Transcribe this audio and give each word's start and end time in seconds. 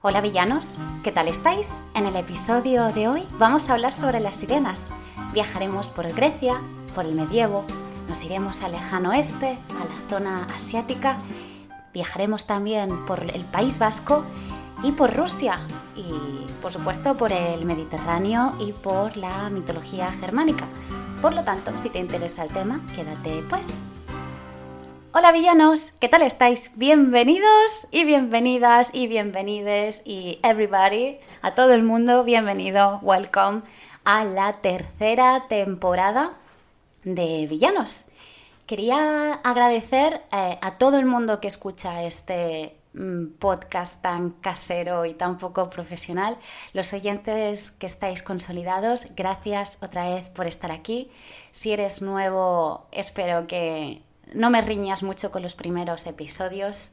Hola 0.00 0.20
villanos, 0.20 0.78
¿qué 1.02 1.10
tal 1.10 1.26
estáis? 1.26 1.82
En 1.96 2.06
el 2.06 2.14
episodio 2.14 2.92
de 2.92 3.08
hoy 3.08 3.24
vamos 3.36 3.68
a 3.68 3.74
hablar 3.74 3.92
sobre 3.92 4.20
las 4.20 4.36
sirenas. 4.36 4.90
Viajaremos 5.32 5.88
por 5.88 6.06
Grecia, 6.12 6.60
por 6.94 7.04
el 7.04 7.16
medievo, 7.16 7.64
nos 8.06 8.22
iremos 8.22 8.62
al 8.62 8.70
lejano 8.70 9.10
oeste, 9.10 9.58
a 9.70 9.84
la 9.84 10.08
zona 10.08 10.46
asiática, 10.54 11.16
viajaremos 11.92 12.46
también 12.46 13.06
por 13.06 13.28
el 13.34 13.44
País 13.46 13.80
Vasco 13.80 14.24
y 14.84 14.92
por 14.92 15.16
Rusia 15.16 15.58
y 15.96 16.46
por 16.62 16.70
supuesto 16.70 17.16
por 17.16 17.32
el 17.32 17.64
Mediterráneo 17.64 18.54
y 18.60 18.70
por 18.70 19.16
la 19.16 19.50
mitología 19.50 20.12
germánica. 20.12 20.66
Por 21.20 21.34
lo 21.34 21.42
tanto, 21.42 21.76
si 21.82 21.90
te 21.90 21.98
interesa 21.98 22.44
el 22.44 22.50
tema, 22.50 22.80
quédate 22.94 23.42
pues. 23.50 23.80
Hola 25.18 25.32
villanos, 25.32 25.90
¿qué 26.00 26.08
tal 26.08 26.22
estáis? 26.22 26.70
Bienvenidos 26.76 27.88
y 27.90 28.04
bienvenidas 28.04 28.94
y 28.94 29.08
bienvenides 29.08 30.02
y 30.04 30.38
everybody, 30.44 31.18
a 31.42 31.56
todo 31.56 31.72
el 31.72 31.82
mundo, 31.82 32.22
bienvenido, 32.22 33.00
welcome 33.02 33.62
a 34.04 34.24
la 34.24 34.60
tercera 34.60 35.46
temporada 35.48 36.34
de 37.02 37.48
Villanos. 37.50 38.04
Quería 38.64 39.32
agradecer 39.42 40.22
eh, 40.30 40.56
a 40.62 40.78
todo 40.78 41.00
el 41.00 41.06
mundo 41.06 41.40
que 41.40 41.48
escucha 41.48 42.04
este 42.04 42.76
mm, 42.94 43.38
podcast 43.40 44.00
tan 44.00 44.30
casero 44.30 45.04
y 45.04 45.14
tan 45.14 45.36
poco 45.36 45.68
profesional, 45.68 46.36
los 46.74 46.92
oyentes 46.92 47.72
que 47.72 47.86
estáis 47.86 48.22
consolidados, 48.22 49.08
gracias 49.16 49.82
otra 49.82 50.10
vez 50.10 50.28
por 50.28 50.46
estar 50.46 50.70
aquí. 50.70 51.10
Si 51.50 51.72
eres 51.72 52.02
nuevo, 52.02 52.86
espero 52.92 53.48
que 53.48 54.06
no 54.34 54.50
me 54.50 54.60
riñas 54.60 55.02
mucho 55.02 55.30
con 55.30 55.42
los 55.42 55.54
primeros 55.54 56.06
episodios, 56.06 56.92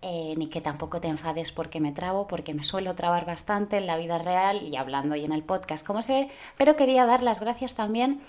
eh, 0.00 0.34
ni 0.36 0.48
que 0.48 0.60
tampoco 0.60 1.00
te 1.00 1.08
enfades 1.08 1.50
porque 1.50 1.80
me 1.80 1.90
trabo, 1.90 2.28
porque 2.28 2.54
me 2.54 2.62
suelo 2.62 2.94
trabar 2.94 3.26
bastante 3.26 3.78
en 3.78 3.86
la 3.88 3.96
vida 3.96 4.18
real 4.18 4.62
y 4.62 4.76
hablando 4.76 5.16
y 5.16 5.24
en 5.24 5.32
el 5.32 5.42
podcast, 5.42 5.84
como 5.84 6.02
se 6.02 6.12
ve, 6.12 6.28
pero 6.56 6.76
quería 6.76 7.04
dar 7.04 7.22
las 7.22 7.40
gracias 7.40 7.74
también 7.74 8.20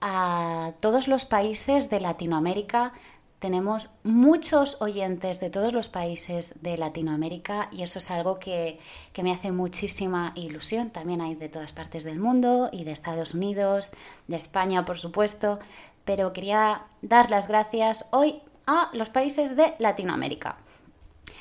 a 0.00 0.72
todos 0.80 1.06
los 1.06 1.24
países 1.24 1.88
de 1.88 2.00
Latinoamérica. 2.00 2.92
Tenemos 3.38 3.90
muchos 4.02 4.82
oyentes 4.82 5.38
de 5.38 5.50
todos 5.50 5.72
los 5.72 5.88
países 5.88 6.62
de 6.62 6.78
Latinoamérica 6.78 7.68
y 7.70 7.82
eso 7.82 7.98
es 8.00 8.10
algo 8.10 8.38
que, 8.40 8.80
que, 9.12 9.22
me 9.22 9.32
hace 9.32 9.52
muchísima 9.52 10.32
ilusión. 10.34 10.90
También 10.90 11.20
hay 11.20 11.36
de 11.36 11.48
todas 11.48 11.72
partes 11.72 12.04
del 12.04 12.18
mundo 12.18 12.70
y 12.72 12.84
de 12.84 12.92
Estados 12.92 13.34
Unidos, 13.34 13.92
de 14.26 14.36
España, 14.36 14.84
por 14.84 14.98
supuesto, 14.98 15.60
pero 16.04 16.32
quería 16.32 16.82
dar 17.02 17.30
las 17.30 17.48
gracias 17.48 18.08
hoy 18.10 18.42
a 18.66 18.90
los 18.92 19.10
países 19.10 19.56
de 19.56 19.74
Latinoamérica. 19.78 20.56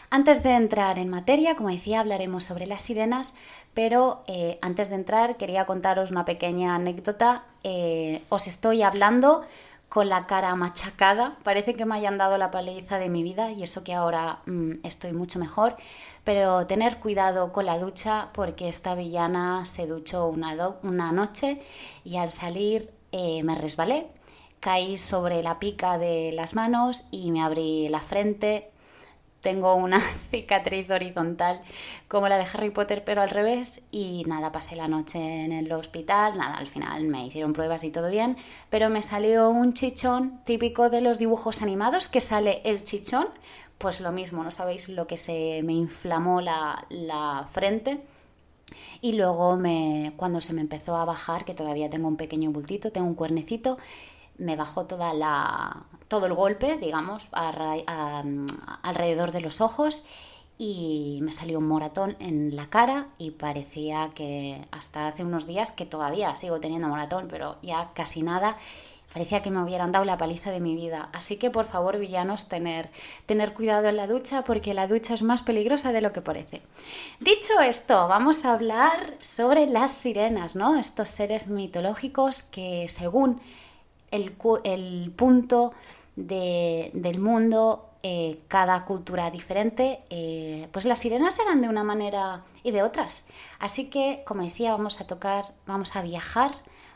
Antes 0.10 0.44
de 0.44 0.52
entrar 0.52 1.00
en 1.00 1.10
materia, 1.10 1.56
como 1.56 1.70
decía, 1.70 2.00
hablaremos 2.00 2.44
sobre 2.44 2.68
las 2.68 2.84
sirenas, 2.84 3.34
pero 3.74 4.22
eh, 4.28 4.60
antes 4.62 4.90
de 4.90 4.96
entrar 4.96 5.38
quería 5.38 5.66
contaros 5.66 6.12
una 6.12 6.24
pequeña 6.24 6.76
anécdota. 6.76 7.46
Eh, 7.64 8.22
os 8.30 8.46
estoy 8.46 8.84
hablando 8.84 9.44
con 9.90 10.10
la 10.10 10.28
cara 10.28 10.56
machacada, 10.56 11.38
parece 11.44 11.74
que 11.74 11.86
me 11.86 11.96
hayan 11.96 12.18
dado 12.18 12.38
la 12.38 12.52
paliza 12.52 13.00
de 13.00 13.10
mi 13.10 13.24
vida 13.24 13.52
y 13.52 13.64
eso 13.64 13.84
que 13.84 13.94
ahora 13.94 14.40
mm, 14.46 14.74
estoy 14.84 15.14
mucho 15.14 15.40
mejor, 15.40 15.78
pero 16.24 16.68
tener 16.68 17.00
cuidado 17.00 17.52
con 17.52 17.66
la 17.66 17.80
ducha 17.80 18.30
porque 18.34 18.70
esta 18.70 18.96
villana 18.96 19.66
se 19.66 19.88
duchó 19.88 20.28
una, 20.28 20.56
una 20.84 21.12
noche 21.12 21.62
y 22.04 22.18
al 22.18 22.28
salir 22.28 22.92
eh, 23.12 23.42
me 23.44 23.56
resbalé 23.56 24.08
caí 24.64 24.98
sobre 24.98 25.44
la 25.44 25.60
pica 25.60 25.98
de 25.98 26.32
las 26.32 26.56
manos 26.56 27.04
y 27.12 27.32
me 27.32 27.44
abrí 27.44 27.90
la 27.90 28.00
frente. 28.00 28.72
Tengo 29.42 29.76
una 29.76 30.00
cicatriz 30.32 30.90
horizontal 30.90 31.62
como 32.08 32.30
la 32.30 32.38
de 32.38 32.46
Harry 32.46 32.70
Potter, 32.70 33.04
pero 33.04 33.22
al 33.22 33.30
revés. 33.30 33.84
Y 33.92 34.24
nada, 34.26 34.54
pasé 34.54 34.78
la 34.78 34.88
noche 34.88 35.20
en 35.44 35.52
el 35.52 35.70
hospital. 35.74 36.38
Nada, 36.38 36.56
al 36.56 36.68
final 36.68 37.04
me 37.04 37.28
hicieron 37.28 37.52
pruebas 37.52 37.84
y 37.84 37.92
todo 37.92 38.10
bien. 38.10 38.38
Pero 38.70 38.90
me 38.90 39.02
salió 39.02 39.50
un 39.50 39.74
chichón 39.74 40.42
típico 40.46 40.90
de 40.90 41.02
los 41.02 41.20
dibujos 41.20 41.62
animados, 41.62 42.08
que 42.08 42.22
sale 42.22 42.62
el 42.64 42.84
chichón. 42.84 43.28
Pues 43.80 44.00
lo 44.00 44.14
mismo, 44.14 44.46
no 44.46 44.52
sabéis 44.52 44.88
lo 44.88 45.08
que 45.08 45.18
se 45.18 45.60
me 45.66 45.74
inflamó 45.74 46.40
la, 46.40 46.86
la 46.90 47.50
frente. 47.52 48.02
Y 49.02 49.12
luego 49.12 49.58
me, 49.58 50.14
cuando 50.16 50.40
se 50.40 50.54
me 50.54 50.62
empezó 50.62 50.96
a 50.96 51.04
bajar, 51.04 51.44
que 51.44 51.54
todavía 51.54 51.90
tengo 51.90 52.08
un 52.08 52.16
pequeño 52.16 52.52
bultito, 52.52 52.94
tengo 52.94 53.08
un 53.08 53.16
cuernecito, 53.16 53.78
me 54.38 54.56
bajó 54.56 54.86
toda 54.86 55.14
la, 55.14 55.84
todo 56.08 56.26
el 56.26 56.34
golpe, 56.34 56.78
digamos, 56.78 57.30
alrededor 57.32 59.32
de 59.32 59.42
los 59.42 59.62
ojos 59.62 60.06
y 60.58 61.20
me 61.22 61.32
salió 61.32 61.60
un 61.60 61.68
moratón 61.68 62.16
en 62.20 62.56
la 62.56 62.70
cara 62.70 63.08
y 63.18 63.32
parecía 63.32 64.12
que 64.14 64.66
hasta 64.72 65.08
hace 65.08 65.24
unos 65.24 65.48
días, 65.48 65.72
que 65.72 65.86
todavía 65.86 66.36
sigo 66.36 66.60
teniendo 66.60 66.88
moratón, 66.88 67.28
pero 67.30 67.58
ya 67.62 67.92
casi 67.94 68.22
nada, 68.22 68.58
parecía 69.12 69.42
que 69.42 69.52
me 69.52 69.62
hubieran 69.62 69.92
dado 69.92 70.06
la 70.06 70.18
paliza 70.18 70.52
de 70.52 70.60
mi 70.60 70.76
vida. 70.76 71.10
Así 71.14 71.38
que 71.38 71.50
por 71.50 71.66
favor, 71.66 71.98
villanos, 71.98 72.50
tener, 72.50 72.90
tener 73.26 73.54
cuidado 73.54 73.88
en 73.88 73.98
la 73.98 74.08
ducha 74.08 74.44
porque 74.44 74.74
la 74.74 74.88
ducha 74.88 75.14
es 75.14 75.24
más 75.24 75.44
peligrosa 75.44 75.92
de 75.92 76.02
lo 76.02 76.14
que 76.14 76.22
parece. 76.22 76.62
Dicho 77.20 77.60
esto, 77.60 78.08
vamos 78.08 78.46
a 78.46 78.54
hablar 78.54 79.16
sobre 79.22 79.68
las 79.68 79.92
sirenas, 79.92 80.56
¿no? 80.56 80.78
Estos 80.78 81.10
seres 81.10 81.48
mitológicos 81.48 82.44
que 82.44 82.88
según 82.90 83.40
el, 84.14 85.12
punto 85.12 85.74
del 86.16 87.20
mundo, 87.20 87.90
eh, 88.04 88.42
cada 88.48 88.86
cultura 88.86 89.32
diferente, 89.32 90.04
eh, 90.10 90.70
pues 90.72 90.86
las 90.86 91.00
sirenas 91.00 91.40
eran 91.40 91.62
de 91.62 91.70
una 91.70 91.84
manera 91.84 92.44
y 92.64 92.72
de 92.72 92.84
otras. 92.84 93.30
Así 93.60 93.90
que, 93.90 94.24
como 94.26 94.44
decía, 94.44 94.72
vamos 94.72 95.02
a 95.02 95.08
tocar, 95.08 95.54
vamos 95.66 95.96
a 95.96 96.02
viajar 96.02 96.52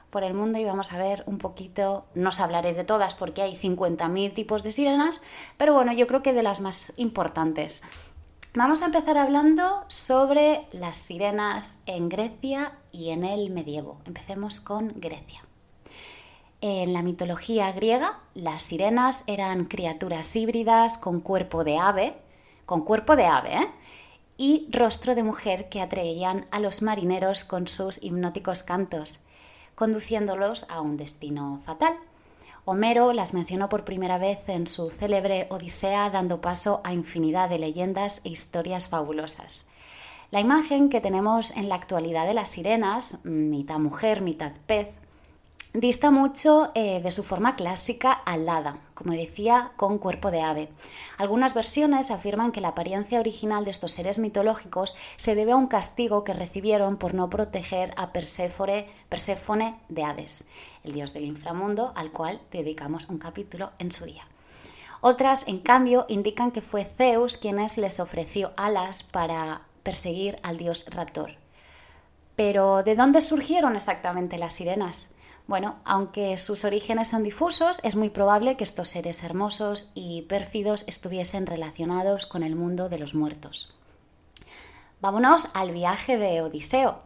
por 0.10 0.24
el 0.24 0.34
mundo 0.34 0.58
y 0.60 0.66
vamos 0.66 0.94
a 0.94 0.98
ver 0.98 1.24
un 1.26 1.38
poquito, 1.38 2.06
no 2.16 2.30
os 2.30 2.40
hablaré 2.40 2.74
de 2.74 2.84
todas 2.84 3.16
porque 3.16 3.42
hay 3.42 3.56
50.000 3.56 4.34
tipos 4.34 4.64
de 4.64 4.72
sirenas, 4.72 5.22
pero 5.58 5.74
bueno, 5.74 5.92
yo 5.94 6.08
creo 6.08 6.22
que 6.22 6.34
de 6.34 6.44
las 6.44 6.62
más 6.62 6.94
importantes. 6.98 7.84
Vamos 8.56 8.82
a 8.82 8.88
empezar 8.88 9.18
hablando 9.18 9.86
sobre 9.88 10.66
las 10.72 10.98
sirenas 10.98 11.84
en 11.86 12.10
Grecia 12.10 12.74
y 12.92 13.10
en 13.10 13.24
el 13.24 13.50
medievo. 13.50 14.00
Empecemos 14.06 14.62
con 14.62 14.94
Grecia. 14.96 15.47
En 16.62 16.92
la 16.92 17.04
mitología 17.04 17.72
griega, 17.72 18.20
las 18.34 18.64
sirenas 18.64 19.24
eran 19.28 19.66
criaturas 19.66 20.36
híbridas 20.36 20.98
con 20.98 21.20
cuerpo 21.20 21.64
de 21.64 21.78
ave, 21.78 22.18
con 22.66 22.82
cuerpo 22.82 23.16
de 23.16 23.28
ave, 23.28 23.56
¿eh? 23.58 23.68
y 24.38 24.68
rostro 24.72 25.14
de 25.14 25.22
mujer 25.22 25.70
que 25.70 25.82
atraían 25.82 26.48
a 26.50 26.60
los 26.60 26.82
marineros 26.82 27.44
con 27.44 27.68
sus 27.68 28.02
hipnóticos 28.04 28.64
cantos, 28.64 29.20
conduciéndolos 29.76 30.66
a 30.70 30.82
un 30.82 30.98
destino 30.98 31.60
fatal. 31.64 31.94
Homero 32.66 33.14
las 33.14 33.36
mencionó 33.36 33.70
por 33.70 33.86
primera 33.86 34.18
vez 34.18 34.50
en 34.50 34.66
su 34.66 34.90
célebre 34.90 35.46
Odisea, 35.52 36.10
dando 36.10 36.42
paso 36.42 36.82
a 36.84 36.92
infinidad 36.92 37.50
de 37.50 37.60
leyendas 37.60 38.22
e 38.26 38.30
historias 38.30 38.90
fabulosas. 38.90 39.68
La 40.32 40.40
imagen 40.40 40.90
que 40.90 41.02
tenemos 41.02 41.56
en 41.56 41.70
la 41.70 41.76
actualidad 41.76 42.26
de 42.26 42.34
las 42.34 42.50
sirenas, 42.50 43.24
mitad 43.24 43.78
mujer, 43.78 44.22
mitad 44.22 44.52
pez, 44.66 44.94
Dista 45.78 46.10
mucho 46.10 46.72
eh, 46.74 47.02
de 47.04 47.12
su 47.12 47.22
forma 47.22 47.56
clásica 47.56 48.12
alada, 48.12 48.80
como 48.96 49.12
decía, 49.12 49.74
con 49.76 50.00
cuerpo 50.00 50.32
de 50.32 50.42
ave. 50.42 50.70
Algunas 51.20 51.54
versiones 51.54 52.10
afirman 52.10 52.52
que 52.52 52.62
la 52.62 52.70
apariencia 52.70 53.20
original 53.20 53.64
de 53.64 53.70
estos 53.70 53.92
seres 53.92 54.18
mitológicos 54.18 54.96
se 55.18 55.36
debe 55.36 55.52
a 55.52 55.56
un 55.56 55.68
castigo 55.68 56.24
que 56.24 56.34
recibieron 56.34 56.98
por 56.98 57.14
no 57.14 57.30
proteger 57.30 57.94
a 57.96 58.12
Perséfone, 58.12 58.88
de 59.88 60.04
Hades, 60.04 60.48
el 60.84 60.94
dios 60.94 61.14
del 61.14 61.26
inframundo, 61.26 61.94
al 61.96 62.12
cual 62.12 62.42
dedicamos 62.50 63.08
un 63.08 63.20
capítulo 63.20 63.70
en 63.78 63.92
su 63.92 64.06
día. 64.06 64.24
Otras, 65.02 65.48
en 65.48 65.60
cambio, 65.60 66.08
indican 66.10 66.50
que 66.50 66.64
fue 66.64 66.86
Zeus 66.86 67.38
quien 67.38 67.58
les 67.58 68.00
ofreció 68.00 68.52
alas 68.58 69.04
para 69.04 69.62
perseguir 69.84 70.40
al 70.42 70.58
dios 70.58 70.88
raptor. 70.90 71.36
Pero, 72.38 72.84
¿de 72.84 72.96
dónde 72.96 73.20
surgieron 73.20 73.76
exactamente 73.76 74.38
las 74.38 74.54
sirenas? 74.54 75.16
Bueno, 75.48 75.78
aunque 75.86 76.38
sus 76.38 76.66
orígenes 76.66 77.08
son 77.08 77.24
difusos, 77.24 77.80
es 77.82 77.96
muy 77.96 78.10
probable 78.10 78.58
que 78.58 78.64
estos 78.64 78.90
seres 78.90 79.24
hermosos 79.24 79.92
y 79.96 80.22
pérfidos 80.22 80.84
estuviesen 80.88 81.48
relacionados 81.48 82.28
con 82.28 82.44
el 82.44 82.56
mundo 82.56 82.90
de 82.90 83.00
los 83.00 83.16
muertos. 83.16 83.74
Vámonos 85.02 85.50
al 85.56 85.72
viaje 85.72 86.18
de 86.18 86.44
Odiseo. 86.44 87.00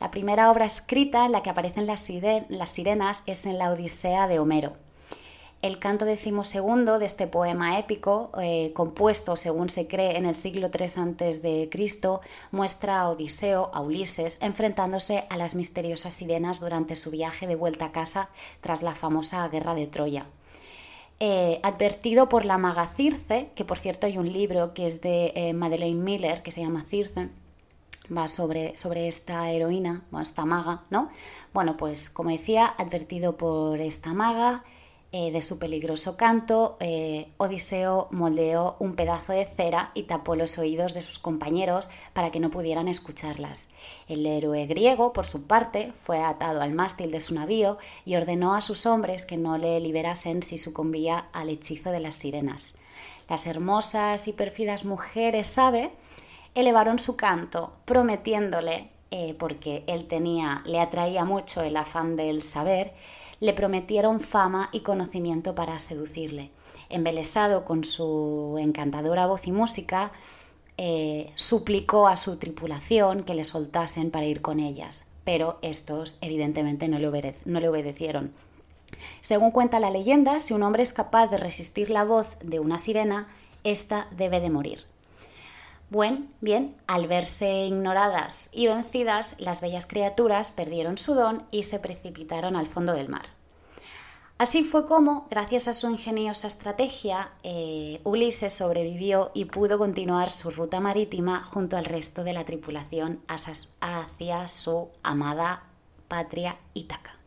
La 0.00 0.10
primera 0.10 0.50
obra 0.50 0.64
escrita 0.64 1.26
en 1.26 1.32
la 1.32 1.42
que 1.42 1.50
aparecen 1.50 1.86
las, 1.86 2.00
sirenas 2.00 3.24
es 3.26 3.44
en 3.44 3.58
la 3.58 3.70
Odisea 3.70 4.26
de 4.26 4.38
Homero. 4.38 4.72
El 5.60 5.80
canto 5.80 6.04
decimosegundo 6.04 7.00
de 7.00 7.06
este 7.06 7.26
poema 7.26 7.80
épico, 7.80 8.30
eh, 8.40 8.72
compuesto 8.74 9.34
según 9.34 9.68
se 9.68 9.88
cree 9.88 10.16
en 10.16 10.24
el 10.24 10.36
siglo 10.36 10.70
III 10.72 10.86
a.C., 10.86 11.68
muestra 12.52 13.00
a 13.00 13.08
Odiseo, 13.08 13.70
a 13.74 13.80
Ulises, 13.80 14.38
enfrentándose 14.40 15.24
a 15.28 15.36
las 15.36 15.56
misteriosas 15.56 16.14
sirenas 16.14 16.60
durante 16.60 16.94
su 16.94 17.10
viaje 17.10 17.48
de 17.48 17.56
vuelta 17.56 17.86
a 17.86 17.92
casa 17.92 18.30
tras 18.60 18.82
la 18.82 18.94
famosa 18.94 19.48
guerra 19.48 19.74
de 19.74 19.88
Troya. 19.88 20.26
Eh, 21.18 21.58
advertido 21.64 22.28
por 22.28 22.44
la 22.44 22.58
maga 22.58 22.86
Circe, 22.86 23.50
que 23.56 23.64
por 23.64 23.78
cierto 23.78 24.06
hay 24.06 24.16
un 24.16 24.32
libro 24.32 24.72
que 24.74 24.86
es 24.86 25.00
de 25.00 25.32
eh, 25.34 25.54
Madeleine 25.54 26.00
Miller 26.00 26.44
que 26.44 26.52
se 26.52 26.60
llama 26.60 26.84
Circe, 26.84 27.30
va 28.16 28.28
sobre, 28.28 28.76
sobre 28.76 29.08
esta 29.08 29.50
heroína, 29.50 30.04
o 30.12 30.20
esta 30.20 30.44
maga, 30.44 30.84
¿no? 30.90 31.10
Bueno, 31.52 31.76
pues 31.76 32.10
como 32.10 32.30
decía, 32.30 32.72
advertido 32.78 33.36
por 33.36 33.80
esta 33.80 34.14
maga, 34.14 34.62
eh, 35.10 35.30
de 35.32 35.40
su 35.40 35.58
peligroso 35.58 36.18
canto, 36.18 36.76
eh, 36.80 37.32
Odiseo 37.38 38.08
moldeó 38.10 38.76
un 38.78 38.94
pedazo 38.94 39.32
de 39.32 39.46
cera 39.46 39.90
y 39.94 40.02
tapó 40.02 40.36
los 40.36 40.58
oídos 40.58 40.92
de 40.92 41.00
sus 41.00 41.18
compañeros 41.18 41.88
para 42.12 42.30
que 42.30 42.40
no 42.40 42.50
pudieran 42.50 42.88
escucharlas. 42.88 43.70
El 44.06 44.26
héroe 44.26 44.66
griego, 44.66 45.14
por 45.14 45.24
su 45.24 45.44
parte, 45.44 45.92
fue 45.94 46.22
atado 46.22 46.60
al 46.60 46.74
mástil 46.74 47.10
de 47.10 47.22
su 47.22 47.32
navío 47.32 47.78
y 48.04 48.16
ordenó 48.16 48.54
a 48.54 48.60
sus 48.60 48.84
hombres 48.84 49.24
que 49.24 49.38
no 49.38 49.56
le 49.56 49.80
liberasen 49.80 50.42
si 50.42 50.58
sucumbía 50.58 51.28
al 51.32 51.48
hechizo 51.48 51.90
de 51.90 52.00
las 52.00 52.16
sirenas. 52.16 52.74
Las 53.30 53.46
hermosas 53.46 54.28
y 54.28 54.34
pérfidas 54.34 54.84
mujeres, 54.84 55.46
sabe, 55.46 55.90
elevaron 56.54 56.98
su 56.98 57.16
canto, 57.16 57.72
prometiéndole, 57.86 58.90
eh, 59.10 59.34
porque 59.38 59.84
él 59.86 60.06
tenía, 60.06 60.62
le 60.66 60.80
atraía 60.80 61.24
mucho 61.24 61.62
el 61.62 61.78
afán 61.78 62.14
del 62.14 62.42
saber, 62.42 62.92
le 63.40 63.52
prometieron 63.52 64.20
fama 64.20 64.68
y 64.72 64.80
conocimiento 64.80 65.54
para 65.54 65.78
seducirle. 65.78 66.50
Embelesado 66.88 67.64
con 67.64 67.84
su 67.84 68.56
encantadora 68.58 69.26
voz 69.26 69.46
y 69.46 69.52
música, 69.52 70.12
eh, 70.76 71.32
suplicó 71.34 72.08
a 72.08 72.16
su 72.16 72.36
tripulación 72.36 73.24
que 73.24 73.34
le 73.34 73.44
soltasen 73.44 74.10
para 74.10 74.26
ir 74.26 74.40
con 74.40 74.60
ellas, 74.60 75.08
pero 75.24 75.58
estos 75.62 76.16
evidentemente 76.20 76.88
no 76.88 76.98
le, 76.98 77.34
no 77.44 77.60
le 77.60 77.68
obedecieron. 77.68 78.32
Según 79.20 79.50
cuenta 79.50 79.80
la 79.80 79.90
leyenda, 79.90 80.40
si 80.40 80.54
un 80.54 80.62
hombre 80.62 80.82
es 80.82 80.92
capaz 80.92 81.26
de 81.28 81.36
resistir 81.36 81.90
la 81.90 82.04
voz 82.04 82.38
de 82.40 82.60
una 82.60 82.78
sirena, 82.78 83.28
ésta 83.64 84.08
debe 84.16 84.40
de 84.40 84.50
morir. 84.50 84.84
Bueno, 85.90 86.26
bien, 86.42 86.76
al 86.86 87.06
verse 87.06 87.66
ignoradas 87.66 88.50
y 88.52 88.66
vencidas, 88.66 89.36
las 89.40 89.62
bellas 89.62 89.86
criaturas 89.86 90.50
perdieron 90.50 90.98
su 90.98 91.14
don 91.14 91.44
y 91.50 91.62
se 91.62 91.78
precipitaron 91.78 92.56
al 92.56 92.66
fondo 92.66 92.92
del 92.92 93.08
mar. 93.08 93.26
Así 94.36 94.62
fue 94.62 94.86
como, 94.86 95.26
gracias 95.30 95.66
a 95.66 95.72
su 95.72 95.90
ingeniosa 95.90 96.46
estrategia, 96.46 97.32
eh, 97.42 98.00
Ulises 98.04 98.52
sobrevivió 98.52 99.32
y 99.34 99.46
pudo 99.46 99.78
continuar 99.78 100.30
su 100.30 100.50
ruta 100.50 100.78
marítima 100.78 101.42
junto 101.42 101.76
al 101.76 101.86
resto 101.86 102.22
de 102.22 102.34
la 102.34 102.44
tripulación 102.44 103.20
hacia 103.26 104.46
su 104.46 104.90
amada 105.02 105.64
patria 106.06 106.56
Ítaca. 106.74 107.17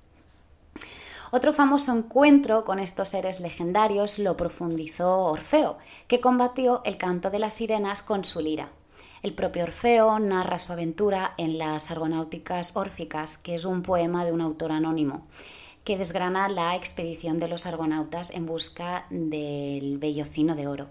Otro 1.33 1.53
famoso 1.53 1.93
encuentro 1.93 2.65
con 2.65 2.77
estos 2.77 3.07
seres 3.07 3.39
legendarios 3.39 4.19
lo 4.19 4.35
profundizó 4.35 5.19
Orfeo, 5.19 5.77
que 6.09 6.19
combatió 6.19 6.81
el 6.83 6.97
canto 6.97 7.29
de 7.29 7.39
las 7.39 7.53
sirenas 7.53 8.03
con 8.03 8.25
su 8.25 8.41
lira. 8.41 8.67
El 9.23 9.33
propio 9.33 9.63
Orfeo 9.63 10.19
narra 10.19 10.59
su 10.59 10.73
aventura 10.73 11.33
en 11.37 11.57
las 11.57 11.89
Argonáuticas 11.89 12.75
Órficas, 12.75 13.37
que 13.37 13.55
es 13.55 13.63
un 13.63 13.81
poema 13.81 14.25
de 14.25 14.33
un 14.33 14.41
autor 14.41 14.73
anónimo, 14.73 15.25
que 15.85 15.97
desgrana 15.97 16.49
la 16.49 16.75
expedición 16.75 17.39
de 17.39 17.47
los 17.47 17.65
argonautas 17.65 18.31
en 18.31 18.45
busca 18.45 19.05
del 19.09 19.99
bellocino 19.99 20.55
de 20.55 20.67
oro. 20.67 20.89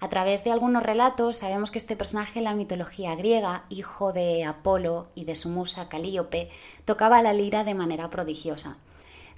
A 0.00 0.10
través 0.10 0.44
de 0.44 0.50
algunos 0.50 0.82
relatos 0.82 1.38
sabemos 1.38 1.70
que 1.70 1.78
este 1.78 1.96
personaje 1.96 2.40
en 2.40 2.44
la 2.44 2.54
mitología 2.54 3.14
griega, 3.14 3.64
hijo 3.70 4.12
de 4.12 4.44
Apolo 4.44 5.08
y 5.14 5.24
de 5.24 5.34
su 5.34 5.48
musa 5.48 5.88
Calíope, 5.88 6.50
tocaba 6.84 7.22
la 7.22 7.32
lira 7.32 7.64
de 7.64 7.74
manera 7.74 8.10
prodigiosa. 8.10 8.76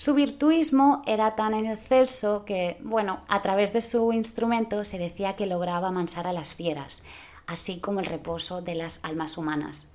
Su 0.03 0.15
virtuismo 0.15 1.01
era 1.07 1.37
tan 1.37 1.55
excelso 1.55 2.45
que, 2.45 2.77
bueno, 2.83 3.23
a 3.29 3.41
través 3.41 3.73
de 3.73 3.81
su 3.81 4.13
instrumento 4.13 4.83
se 4.83 4.99
decía 4.99 5.37
que 5.37 5.47
lograba 5.47 5.87
amansar 5.87 6.27
a 6.27 6.33
las 6.33 6.57
fieras, 6.57 7.05
así 7.47 7.79
como 7.79 8.01
el 8.01 8.07
reposo 8.07 8.63
de 8.63 8.75
las 8.75 8.99
almas 9.05 9.39
humanas. 9.39 9.87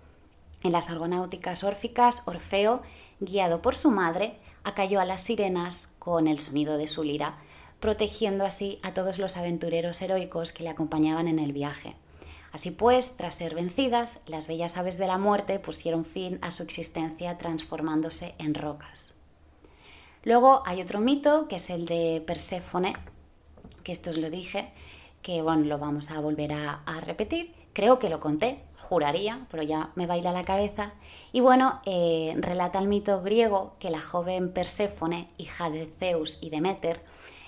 En 0.63 0.71
las 0.71 0.89
argonáuticas 0.89 1.65
órficas, 1.65 2.23
Orfeo, 2.23 2.83
guiado 3.19 3.61
por 3.61 3.75
su 3.75 3.91
madre, 3.91 4.39
acalló 4.63 5.01
a 5.01 5.05
las 5.05 5.19
sirenas 5.19 5.87
con 5.99 6.27
el 6.27 6.39
sonido 6.39 6.77
de 6.77 6.87
su 6.87 7.03
lira, 7.03 7.39
protegiendo 7.81 8.45
así 8.45 8.79
a 8.83 8.93
todos 8.93 9.19
los 9.19 9.35
aventureros 9.35 10.01
heroicos 10.01 10.53
que 10.53 10.63
le 10.63 10.69
acompañaban 10.69 11.27
en 11.27 11.39
el 11.39 11.51
viaje. 11.51 11.97
Así 12.53 12.71
pues, 12.71 13.17
tras 13.17 13.35
ser 13.35 13.55
vencidas, 13.55 14.21
las 14.27 14.47
bellas 14.47 14.77
aves 14.77 14.97
de 14.97 15.07
la 15.07 15.17
muerte 15.17 15.59
pusieron 15.59 16.05
fin 16.05 16.39
a 16.41 16.49
su 16.49 16.63
existencia 16.63 17.37
transformándose 17.37 18.35
en 18.37 18.53
rocas. 18.53 19.16
Luego 20.23 20.63
hay 20.65 20.81
otro 20.81 20.99
mito, 20.99 21.47
que 21.47 21.55
es 21.57 21.69
el 21.69 21.85
de 21.85 22.23
Perséfone, 22.25 22.95
que 23.83 23.91
esto 23.91 24.09
os 24.09 24.17
lo 24.17 24.29
dije, 24.29 24.71
que 25.21 25.41
bueno, 25.41 25.65
lo 25.65 25.77
vamos 25.77 26.11
a 26.11 26.19
volver 26.19 26.53
a, 26.53 26.81
repetir. 27.01 27.53
Creo 27.73 27.99
que 27.99 28.09
lo 28.09 28.19
conté, 28.19 28.63
juraría, 28.77 29.45
pero 29.51 29.61
ya 29.61 29.91
me 29.95 30.07
baila 30.07 30.31
la 30.31 30.45
cabeza. 30.45 30.91
Y 31.31 31.41
bueno, 31.41 31.79
eh, 31.85 32.33
relata 32.37 32.79
el 32.79 32.87
mito 32.87 33.21
griego 33.21 33.75
que 33.79 33.91
la 33.91 34.01
joven 34.01 34.51
Perséfone, 34.51 35.27
hija 35.37 35.69
de 35.69 35.85
Zeus 35.85 36.39
y 36.41 36.49
Deméter, 36.49 36.99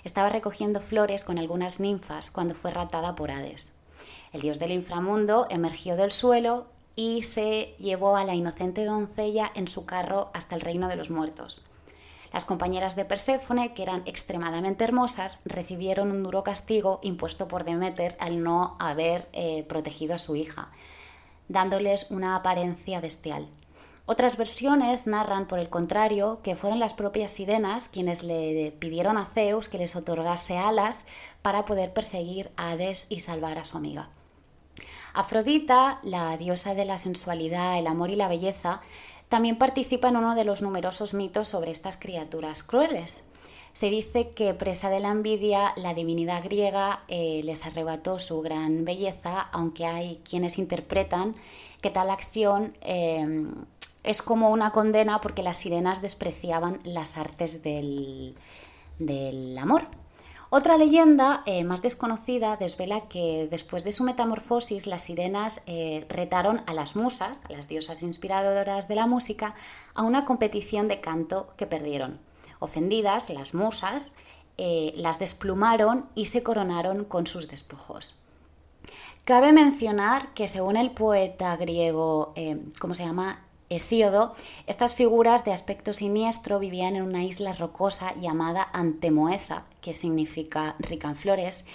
estaba 0.03 0.29
recogiendo 0.29 0.81
flores 0.81 1.25
con 1.25 1.39
algunas 1.39 1.79
ninfas 1.79 2.31
cuando 2.31 2.53
fue 2.53 2.71
ratada 2.71 3.15
por 3.15 3.31
Hades. 3.31 3.75
El 4.31 4.41
dios 4.41 4.59
del 4.59 4.71
inframundo 4.71 5.47
emergió 5.49 5.95
del 5.95 6.11
suelo 6.11 6.67
y 6.95 7.23
se 7.23 7.73
llevó 7.79 8.15
a 8.15 8.23
la 8.23 8.35
inocente 8.35 8.85
doncella 8.85 9.51
en 9.55 9.67
su 9.67 9.85
carro 9.85 10.29
hasta 10.33 10.55
el 10.55 10.61
reino 10.61 10.87
de 10.87 10.95
los 10.95 11.09
muertos. 11.09 11.63
Las 12.31 12.45
compañeras 12.45 12.95
de 12.95 13.05
Perséfone, 13.05 13.73
que 13.73 13.83
eran 13.83 14.03
extremadamente 14.05 14.83
hermosas, 14.83 15.39
recibieron 15.45 16.11
un 16.11 16.23
duro 16.23 16.43
castigo 16.43 16.99
impuesto 17.01 17.47
por 17.47 17.63
Demeter 17.63 18.15
al 18.19 18.43
no 18.43 18.75
haber 18.79 19.27
eh, 19.33 19.63
protegido 19.63 20.13
a 20.13 20.19
su 20.19 20.35
hija, 20.35 20.71
dándoles 21.47 22.11
una 22.11 22.35
apariencia 22.35 22.99
bestial. 23.01 23.47
Otras 24.05 24.37
versiones 24.37 25.05
narran, 25.05 25.47
por 25.47 25.59
el 25.59 25.69
contrario, 25.69 26.39
que 26.43 26.55
fueron 26.55 26.79
las 26.79 26.95
propias 26.95 27.31
sirenas 27.31 27.89
quienes 27.89 28.23
le 28.23 28.71
pidieron 28.79 29.17
a 29.17 29.27
Zeus 29.27 29.69
que 29.69 29.77
les 29.77 29.95
otorgase 29.95 30.57
alas 30.57 31.07
para 31.43 31.65
poder 31.65 31.93
perseguir 31.93 32.49
a 32.57 32.71
Hades 32.71 33.05
y 33.09 33.19
salvar 33.19 33.59
a 33.59 33.65
su 33.65 33.77
amiga. 33.77 34.09
Afrodita, 35.13 35.99
la 36.03 36.37
diosa 36.37 36.73
de 36.75 36.85
la 36.85 36.97
sensualidad, 36.97 37.77
el 37.77 37.87
amor 37.87 38.09
y 38.09 38.15
la 38.15 38.27
belleza, 38.27 38.81
también 39.29 39.57
participa 39.57 40.09
en 40.09 40.17
uno 40.17 40.35
de 40.35 40.43
los 40.43 40.61
numerosos 40.61 41.13
mitos 41.13 41.47
sobre 41.47 41.71
estas 41.71 41.97
criaturas 41.97 42.63
crueles. 42.63 43.29
Se 43.73 43.89
dice 43.89 44.31
que, 44.31 44.53
presa 44.55 44.89
de 44.89 44.99
la 44.99 45.09
envidia, 45.09 45.73
la 45.77 45.93
divinidad 45.93 46.43
griega 46.43 47.03
eh, 47.07 47.41
les 47.43 47.65
arrebató 47.65 48.19
su 48.19 48.41
gran 48.41 48.83
belleza, 48.83 49.39
aunque 49.39 49.85
hay 49.85 50.19
quienes 50.27 50.57
interpretan 50.57 51.35
que 51.79 51.91
tal 51.91 52.09
acción 52.09 52.75
eh, 52.81 53.25
es 54.03 54.21
como 54.21 54.49
una 54.49 54.71
condena 54.71 55.21
porque 55.21 55.43
las 55.43 55.57
sirenas 55.57 56.01
despreciaban 56.01 56.79
las 56.83 57.17
artes 57.17 57.63
del 57.63 58.35
amor. 59.57 59.87
Otra 60.51 60.79
leyenda 60.79 61.43
eh, 61.45 61.63
más 61.63 61.83
desconocida 61.83 62.57
desvela 62.57 63.07
que 63.07 63.47
después 63.51 63.83
de 63.83 63.91
su 63.91 64.03
metamorfosis 64.03 64.87
las 64.87 65.03
sirenas 65.03 65.61
eh, 65.67 66.07
retaron 66.09 66.63
a 66.65 66.73
las 66.73 66.95
musas, 66.95 67.45
a 67.45 67.53
las 67.53 67.67
diosas 67.67 68.01
inspiradoras 68.01 68.87
de 68.87 68.95
la 68.95 69.05
música, 69.05 69.53
a 69.93 70.01
una 70.01 70.25
competición 70.25 70.87
de 70.87 71.01
canto 71.01 71.53
que 71.55 71.67
perdieron. 71.67 72.19
Ofendidas, 72.57 73.29
las 73.29 73.53
musas 73.53 74.15
eh, 74.57 74.91
las 74.95 75.19
desplumaron 75.19 76.09
y 76.15 76.25
se 76.25 76.41
coronaron 76.41 77.05
con 77.05 77.27
sus 77.27 77.47
despojos. 77.47 78.15
Cabe 79.25 79.53
mencionar 79.53 80.33
que 80.33 80.47
según 80.47 80.77
el 80.77 80.89
poeta 80.89 81.55
griego, 81.57 82.33
¿cómo 82.79 82.95
se 82.95 83.05
llama? 83.05 83.45
Hesíodo, 83.69 84.33
estas 84.65 84.95
figuras 84.95 85.45
de 85.45 85.53
aspecto 85.53 85.93
siniestro 85.93 86.57
vivían 86.57 86.95
en 86.95 87.03
una 87.03 87.23
isla 87.23 87.53
rocosa 87.53 88.15
llamada 88.19 88.67
Antemoesa, 88.73 89.65
que 89.79 89.93
significa 89.93 90.75
rica 90.79 91.09
en 91.09 91.15
flores, 91.15 91.67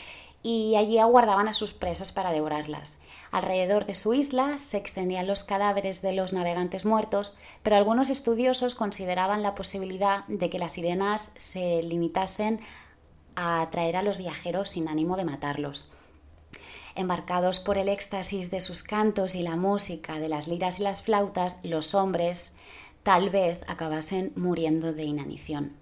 y 0.42 0.74
allí 0.74 0.98
aguardaban 0.98 1.46
a 1.46 1.52
sus 1.52 1.72
presas 1.72 2.10
para 2.10 2.32
devorarlas. 2.32 3.00
Alrededor 3.30 3.86
de 3.86 3.94
su 3.94 4.12
isla 4.12 4.58
se 4.58 4.76
extendían 4.76 5.28
los 5.28 5.44
cadáveres 5.44 6.02
de 6.02 6.14
los 6.14 6.32
navegantes 6.32 6.84
muertos, 6.84 7.34
pero 7.62 7.76
algunos 7.76 8.10
estudiosos 8.10 8.74
consideraban 8.74 9.44
la 9.44 9.54
posibilidad 9.54 10.24
de 10.26 10.50
que 10.50 10.58
las 10.58 10.72
sirenas 10.72 11.30
se 11.36 11.80
limitasen 11.84 12.60
a 13.36 13.62
atraer 13.62 13.96
a 13.96 14.02
los 14.02 14.18
viajeros 14.18 14.70
sin 14.70 14.88
ánimo 14.88 15.16
de 15.16 15.24
matarlos 15.24 15.88
embarcados 16.94 17.60
por 17.60 17.78
el 17.78 17.88
éxtasis 17.88 18.50
de 18.50 18.60
sus 18.60 18.82
cantos 18.82 19.34
y 19.34 19.42
la 19.42 19.56
música 19.56 20.18
de 20.18 20.28
las 20.28 20.48
liras 20.48 20.80
y 20.80 20.82
las 20.82 21.02
flautas, 21.02 21.58
los 21.62 21.94
hombres 21.94 22.56
tal 23.02 23.30
vez 23.30 23.60
acabasen 23.68 24.32
muriendo 24.36 24.92
de 24.92 25.04
inanición. 25.04 25.72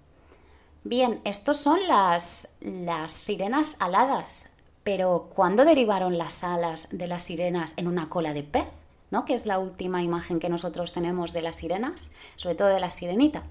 Bien, 0.83 1.21
estos 1.23 1.57
son 1.57 1.79
las, 1.87 2.57
las 2.61 3.13
sirenas 3.13 3.77
aladas, 3.79 4.49
pero 4.83 5.29
¿cuándo 5.33 5.63
derivaron 5.63 6.17
las 6.17 6.43
alas 6.43 6.89
de 6.91 7.07
las 7.07 7.23
sirenas 7.23 7.73
en 7.77 7.87
una 7.87 8.09
cola 8.09 8.33
de 8.33 8.43
pez? 8.43 8.67
¿no? 9.13 9.25
que 9.25 9.35
es 9.35 9.45
la 9.45 9.59
última 9.59 10.01
imagen 10.01 10.39
que 10.39 10.49
nosotros 10.49 10.91
tenemos 10.91 11.33
de 11.33 11.43
las 11.43 11.57
sirenas, 11.57 12.11
sobre 12.35 12.55
todo 12.55 12.69
de 12.69 12.79
la 12.79 12.89
sirenita. 12.89 13.43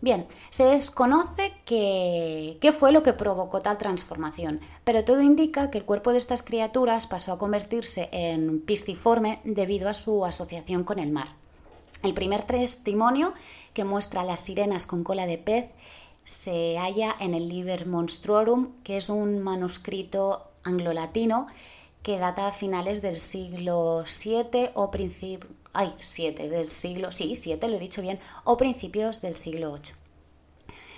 Bien, 0.00 0.26
se 0.50 0.64
desconoce 0.64 1.54
qué 1.64 2.74
fue 2.78 2.92
lo 2.92 3.02
que 3.02 3.14
provocó 3.14 3.60
tal 3.60 3.78
transformación, 3.78 4.60
pero 4.84 5.04
todo 5.04 5.22
indica 5.22 5.70
que 5.70 5.78
el 5.78 5.84
cuerpo 5.84 6.12
de 6.12 6.18
estas 6.18 6.42
criaturas 6.42 7.06
pasó 7.06 7.32
a 7.32 7.38
convertirse 7.38 8.08
en 8.12 8.60
pisciforme 8.60 9.40
debido 9.44 9.88
a 9.88 9.94
su 9.94 10.24
asociación 10.24 10.84
con 10.84 10.98
el 10.98 11.12
mar. 11.12 11.28
El 12.02 12.12
primer 12.12 12.42
testimonio 12.42 13.32
que 13.72 13.84
muestra 13.84 14.20
a 14.20 14.24
las 14.24 14.40
sirenas 14.40 14.86
con 14.86 15.02
cola 15.02 15.26
de 15.26 15.38
pez 15.38 15.72
se 16.24 16.76
halla 16.76 17.16
en 17.18 17.34
el 17.34 17.48
Liber 17.48 17.86
Monstruorum, 17.86 18.82
que 18.82 18.98
es 18.98 19.08
un 19.08 19.40
manuscrito 19.40 20.50
anglo-latino 20.62 21.46
que 22.02 22.18
data 22.18 22.48
a 22.48 22.52
finales 22.52 23.00
del 23.00 23.18
siglo 23.18 24.04
VII 24.04 24.70
o 24.74 24.90
principios 24.90 25.50
ay, 25.76 25.94
7 25.98 26.48
del 26.48 26.70
siglo, 26.70 27.12
sí, 27.12 27.36
7, 27.36 27.68
lo 27.68 27.76
he 27.76 27.78
dicho 27.78 28.02
bien, 28.02 28.18
o 28.44 28.56
principios 28.56 29.20
del 29.20 29.36
siglo 29.36 29.72
VIII. 29.72 29.94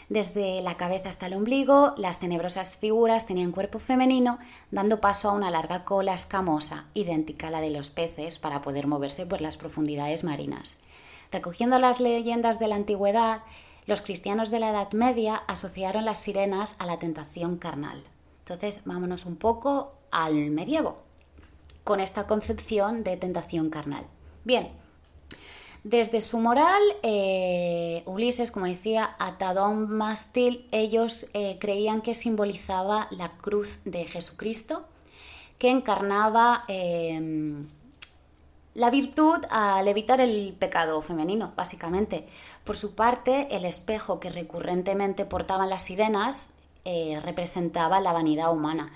Desde 0.09 0.63
la 0.63 0.79
cabeza 0.79 1.11
hasta 1.11 1.27
el 1.27 1.35
ombligo, 1.35 1.93
las 1.99 2.19
tenebrosas 2.19 2.79
figuras 2.79 3.27
tenían 3.27 3.53
cuerpo 3.53 3.79
femenino, 3.79 4.39
dando 4.71 5.03
paso 5.03 5.29
a 5.29 5.35
una 5.35 5.51
larga 5.51 5.85
cola 5.85 6.15
escamosa, 6.15 6.87
idéntica 6.95 7.49
a 7.49 7.51
la 7.51 7.61
de 7.61 7.71
los 7.71 7.91
peces, 7.91 8.39
para 8.39 8.63
poder 8.63 8.87
moverse 8.87 9.27
por 9.27 9.43
las 9.43 9.59
profundidades 9.59 10.25
marinas. 10.25 10.83
Recogiendo 11.31 11.79
las 11.79 12.01
leyendas 12.01 12.59
de 12.59 12.69
la 12.69 12.77
antigüedad, 12.77 13.43
los 13.85 14.01
cristianos 14.01 14.51
de 14.51 14.61
la 14.61 14.71
Edad 14.71 14.93
Media 14.93 15.37
asociaron 15.47 16.07
las 16.07 16.21
sirenas 16.21 16.77
a 16.79 16.87
la 16.87 16.99
tentación 16.99 17.59
carnal. 17.59 18.03
Entonces, 18.39 18.83
vámonos 18.87 19.27
un 19.27 19.37
poco 19.37 19.93
al 20.11 20.51
medievo, 20.51 21.03
con 21.85 22.01
esta 22.01 22.27
concepción 22.27 23.05
de 23.05 23.19
tentación 23.19 23.69
carnal. 23.69 24.07
Bien, 24.49 24.71
desde 25.85 26.23
su 26.23 26.39
moral, 26.39 26.81
eh, 27.03 28.03
Ulises, 28.07 28.51
como 28.51 28.65
decía, 28.65 29.15
atado 29.19 29.69
un 29.69 29.91
mástil, 29.91 30.67
ellos 30.73 31.27
eh, 31.35 31.59
creían 31.61 32.01
que 32.01 32.15
simbolizaba 32.15 33.09
la 33.11 33.33
cruz 33.37 33.79
de 33.85 34.07
Jesucristo, 34.07 34.87
que 35.59 35.69
encarnaba 35.69 36.65
em, 36.67 37.67
la 38.73 38.89
virtud 38.89 39.45
al 39.51 39.87
evitar 39.87 40.19
el 40.23 40.57
pecado 40.59 41.03
femenino, 41.03 41.53
básicamente. 41.55 42.25
Por 42.65 42.79
su 42.79 42.95
parte, 42.95 43.55
el 43.55 43.67
espejo 43.67 44.19
que 44.19 44.31
recurrentemente 44.31 45.27
portaban 45.27 45.69
las 45.69 45.83
sirenas 45.83 46.55
eh, 46.87 47.21
representaba 47.23 48.01
la 48.01 48.15
vanidad 48.15 48.51
humana. 48.51 48.87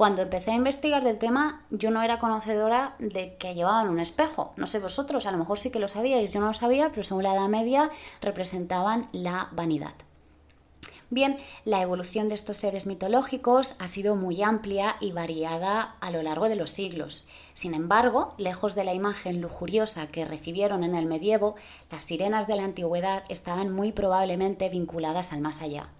Cuando 0.00 0.22
empecé 0.22 0.52
a 0.52 0.54
investigar 0.54 1.04
del 1.04 1.18
tema, 1.18 1.66
yo 1.68 1.90
no 1.90 2.00
era 2.00 2.18
conocedora 2.18 2.94
de 3.00 3.36
que 3.36 3.54
llevaban 3.54 3.90
un 3.90 4.00
espejo. 4.00 4.54
No 4.56 4.66
sé 4.66 4.78
vosotros, 4.78 5.26
a 5.26 5.30
lo 5.30 5.36
mejor 5.36 5.58
sí 5.58 5.68
que 5.68 5.78
lo 5.78 5.88
sabíais, 5.88 6.32
yo 6.32 6.40
no 6.40 6.46
lo 6.46 6.54
sabía, 6.54 6.88
pero 6.88 7.02
según 7.02 7.24
la 7.24 7.34
Edad 7.34 7.48
Media 7.48 7.90
representaban 8.22 9.10
la 9.12 9.50
vanidad. 9.52 9.92
Bien, 11.10 11.36
la 11.66 11.82
evolución 11.82 12.28
de 12.28 12.34
estos 12.34 12.56
seres 12.56 12.86
mitológicos 12.86 13.76
ha 13.78 13.88
sido 13.88 14.16
muy 14.16 14.42
amplia 14.42 14.96
y 15.00 15.12
variada 15.12 15.96
a 16.00 16.10
lo 16.10 16.22
largo 16.22 16.48
de 16.48 16.56
los 16.56 16.70
siglos. 16.70 17.28
Sin 17.52 17.74
embargo, 17.74 18.32
lejos 18.38 18.74
de 18.74 18.84
la 18.84 18.94
imagen 18.94 19.42
lujuriosa 19.42 20.06
que 20.06 20.24
recibieron 20.24 20.82
en 20.82 20.94
el 20.94 21.04
medievo, 21.04 21.56
las 21.90 22.04
sirenas 22.04 22.46
de 22.46 22.56
la 22.56 22.64
antigüedad 22.64 23.24
estaban 23.28 23.70
muy 23.70 23.92
probablemente 23.92 24.70
vinculadas 24.70 25.34
al 25.34 25.42
más 25.42 25.60
allá. 25.60 25.90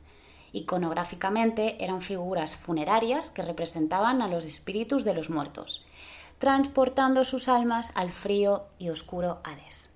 Iconográficamente 0.52 1.82
eran 1.82 2.02
figuras 2.02 2.56
funerarias 2.56 3.30
que 3.30 3.42
representaban 3.42 4.22
a 4.22 4.28
los 4.28 4.44
espíritus 4.44 5.04
de 5.04 5.14
los 5.14 5.30
muertos, 5.30 5.84
transportando 6.38 7.24
sus 7.24 7.48
almas 7.48 7.92
al 7.94 8.10
frío 8.10 8.66
y 8.78 8.88
oscuro 8.88 9.40
Hades. 9.44 9.90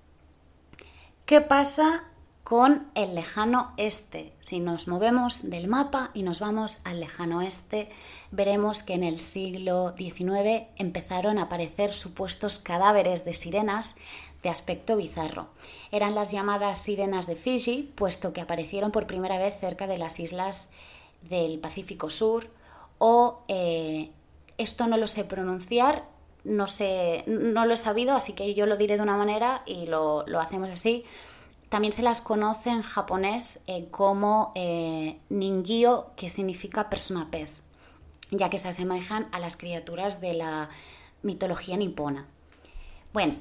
¿Qué 1.25 1.41
pasa 1.41 2.03
con 2.43 2.85
el 2.93 3.15
lejano 3.15 3.73
este? 3.77 4.31
Si 4.39 4.59
nos 4.59 4.87
movemos 4.87 5.49
del 5.49 5.67
mapa 5.67 6.11
y 6.13 6.21
nos 6.21 6.39
vamos 6.39 6.81
al 6.83 6.99
lejano 6.99 7.41
este, 7.41 7.89
veremos 8.29 8.83
que 8.83 8.93
en 8.93 9.03
el 9.03 9.17
siglo 9.17 9.95
XIX 9.97 10.67
empezaron 10.75 11.39
a 11.39 11.43
aparecer 11.43 11.93
supuestos 11.93 12.59
cadáveres 12.59 13.25
de 13.25 13.33
sirenas 13.33 13.97
de 14.45 14.51
aspecto 14.51 14.95
bizarro. 14.95 15.47
Eran 15.91 16.13
las 16.13 16.31
llamadas 16.31 16.77
sirenas 16.77 17.25
de 17.25 17.35
Fiji, 17.35 17.91
puesto 17.95 18.31
que 18.31 18.41
aparecieron 18.41 18.91
por 18.91 19.07
primera 19.07 19.39
vez 19.39 19.59
cerca 19.59 19.87
de 19.87 19.97
las 19.97 20.19
islas 20.19 20.71
del 21.23 21.57
Pacífico 21.57 22.11
Sur, 22.11 22.47
o 22.99 23.39
eh, 23.47 24.11
esto 24.59 24.85
no 24.85 24.97
lo 24.97 25.07
sé 25.07 25.23
pronunciar, 25.23 26.05
no, 26.43 26.67
sé, 26.67 27.23
no 27.25 27.65
lo 27.65 27.73
he 27.73 27.77
sabido, 27.77 28.15
así 28.15 28.33
que 28.33 28.53
yo 28.53 28.67
lo 28.67 28.77
diré 28.77 28.97
de 28.97 29.01
una 29.01 29.17
manera 29.17 29.63
y 29.65 29.87
lo, 29.87 30.23
hacemos 30.39 30.69
así. 30.69 31.03
También 31.69 31.91
se 31.91 32.03
las 32.03 32.21
conoce 32.21 32.69
en 32.69 32.83
japonés 32.83 33.63
eh, 33.65 33.87
como 33.89 34.51
eh, 34.53 35.17
ningyo, 35.29 36.11
que 36.15 36.29
significa 36.29 36.87
persona 36.87 37.31
pez, 37.31 37.61
ya 38.29 38.51
que 38.51 38.59
se 38.59 38.67
asemejan 38.67 39.27
a 39.31 39.39
las 39.39 39.57
criaturas 39.57 40.21
de 40.21 40.35
la 40.35 40.69
mitología 41.23 41.77
nipona. 41.77 42.27
Bueno, 43.11 43.37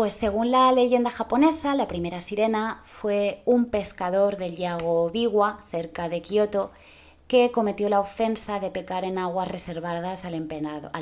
pues 0.00 0.14
según 0.14 0.50
la 0.50 0.72
leyenda 0.72 1.10
japonesa, 1.10 1.74
la 1.74 1.86
primera 1.86 2.22
sirena 2.22 2.80
fue 2.82 3.42
un 3.44 3.66
pescador 3.66 4.38
del 4.38 4.58
lago 4.58 5.10
Biwa, 5.10 5.58
cerca 5.68 6.08
de 6.08 6.22
Kioto, 6.22 6.70
que 7.28 7.50
cometió 7.50 7.90
la 7.90 8.00
ofensa 8.00 8.60
de 8.60 8.70
pecar 8.70 9.04
en 9.04 9.18
aguas 9.18 9.48
reservadas 9.48 10.24
al 10.24 10.32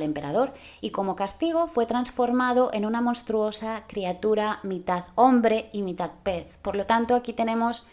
emperador, 0.02 0.52
y 0.81 0.90
como 0.90 1.14
castigo 1.14 1.69
fue 1.69 1.87
transformado 1.87 2.71
en 2.73 2.85
una 2.85 3.00
monstruosa 3.00 3.85
criatura 3.87 4.59
mitad 4.64 5.05
hombre 5.14 5.71
y 5.73 5.83
mitad 5.83 6.11
pez. 6.25 6.59
Por 6.61 6.75
lo 6.75 6.85
tanto, 6.85 7.14
aquí 7.14 7.33
tenemos 7.33 7.87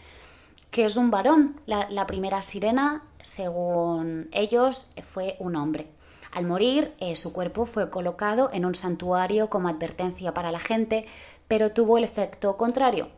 que 0.72 0.86
es 0.86 0.96
un 0.96 1.12
varón. 1.12 1.60
la 1.66 2.06
primera 2.08 2.42
sirena, 2.42 3.04
según 3.22 4.28
ellos, 4.32 4.88
fue 5.04 5.36
un 5.38 5.54
hombre. 5.54 5.86
Al 6.32 6.44
morir, 6.44 6.94
eh, 6.98 7.16
su 7.16 7.32
cuerpo 7.32 7.66
fue 7.66 7.90
colocado 7.90 8.50
en 8.52 8.64
un 8.64 8.74
santuario 8.74 9.48
como 9.48 9.68
advertencia 9.68 10.34
para 10.34 10.52
la 10.52 10.60
gente, 10.60 11.06
pero 11.48 11.72
tuvo 11.72 11.98
el 11.98 12.04
efecto 12.04 12.56
contrario, 12.56 13.08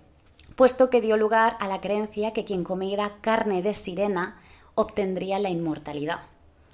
puesto 0.56 0.90
que 0.90 1.00
dio 1.00 1.16
lugar 1.16 1.56
a 1.60 1.68
la 1.68 1.80
creencia 1.80 2.32
que 2.32 2.44
quien 2.44 2.64
comiera 2.64 3.16
carne 3.20 3.62
de 3.62 3.74
sirena 3.74 4.40
obtendría 4.74 5.38
la 5.38 5.50
inmortalidad. 5.50 6.20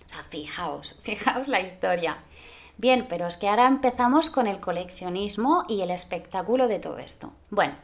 O 0.04 0.08
sea, 0.08 0.22
fijaos, 0.22 0.96
fijaos 1.02 1.48
la 1.48 1.60
historia. 1.60 2.18
Bien, 2.76 3.06
pero 3.08 3.26
es 3.26 3.36
que 3.36 3.48
ahora 3.48 3.66
empezamos 3.66 4.30
con 4.30 4.46
el 4.46 4.60
coleccionismo 4.60 5.64
y 5.68 5.80
el 5.82 5.90
espectáculo 5.90 6.66
de 6.66 6.80
todo 6.80 6.98
esto. 6.98 7.32
Bueno, 7.50 7.74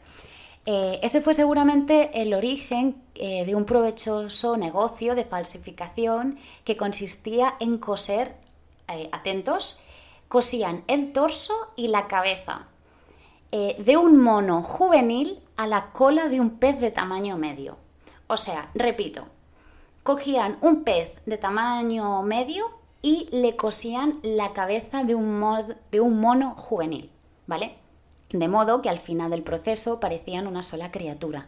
eh, 0.65 0.99
ese 1.01 1.21
fue 1.21 1.33
seguramente 1.33 2.21
el 2.21 2.33
origen 2.33 3.01
eh, 3.15 3.45
de 3.45 3.55
un 3.55 3.65
provechoso 3.65 4.57
negocio 4.57 5.15
de 5.15 5.25
falsificación 5.25 6.37
que 6.63 6.77
consistía 6.77 7.55
en 7.59 7.79
coser 7.79 8.35
eh, 8.87 9.09
atentos, 9.11 9.79
cosían 10.27 10.83
el 10.87 11.13
torso 11.13 11.53
y 11.75 11.87
la 11.87 12.07
cabeza 12.07 12.67
de 13.51 13.97
un 13.97 14.17
mono 14.17 14.63
juvenil 14.63 15.41
a 15.57 15.67
la 15.67 15.91
cola 15.91 16.29
de 16.29 16.39
un 16.39 16.51
pez 16.51 16.79
de 16.79 16.89
tamaño 16.89 17.35
medio. 17.35 17.77
O 18.27 18.37
sea, 18.37 18.71
repito, 18.75 19.25
cogían 20.03 20.57
un 20.61 20.85
pez 20.85 21.21
de 21.25 21.37
tamaño 21.37 22.23
medio 22.23 22.71
y 23.01 23.27
le 23.33 23.57
cosían 23.57 24.21
la 24.23 24.53
cabeza 24.53 25.03
de 25.03 25.15
un, 25.15 25.75
de 25.91 25.99
un 25.99 26.21
mono 26.21 26.55
juvenil, 26.55 27.11
¿vale? 27.45 27.75
De 28.33 28.47
modo 28.47 28.81
que 28.81 28.89
al 28.89 28.99
final 28.99 29.31
del 29.31 29.43
proceso 29.43 29.99
parecían 29.99 30.47
una 30.47 30.63
sola 30.63 30.91
criatura. 30.91 31.47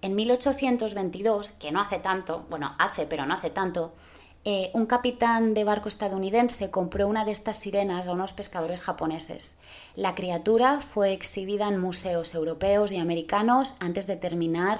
En 0.00 0.14
1822, 0.14 1.50
que 1.50 1.72
no 1.72 1.80
hace 1.80 1.98
tanto, 1.98 2.46
bueno, 2.48 2.74
hace 2.78 3.06
pero 3.06 3.26
no 3.26 3.34
hace 3.34 3.50
tanto, 3.50 3.92
eh, 4.44 4.70
un 4.74 4.86
capitán 4.86 5.54
de 5.54 5.64
barco 5.64 5.88
estadounidense 5.88 6.70
compró 6.70 7.08
una 7.08 7.24
de 7.24 7.32
estas 7.32 7.56
sirenas 7.58 8.06
a 8.06 8.12
unos 8.12 8.32
pescadores 8.32 8.80
japoneses. 8.80 9.60
La 9.96 10.14
criatura 10.14 10.80
fue 10.80 11.12
exhibida 11.12 11.66
en 11.66 11.80
museos 11.80 12.32
europeos 12.34 12.92
y 12.92 12.98
americanos 12.98 13.74
antes 13.80 14.06
de 14.06 14.16
terminar 14.16 14.78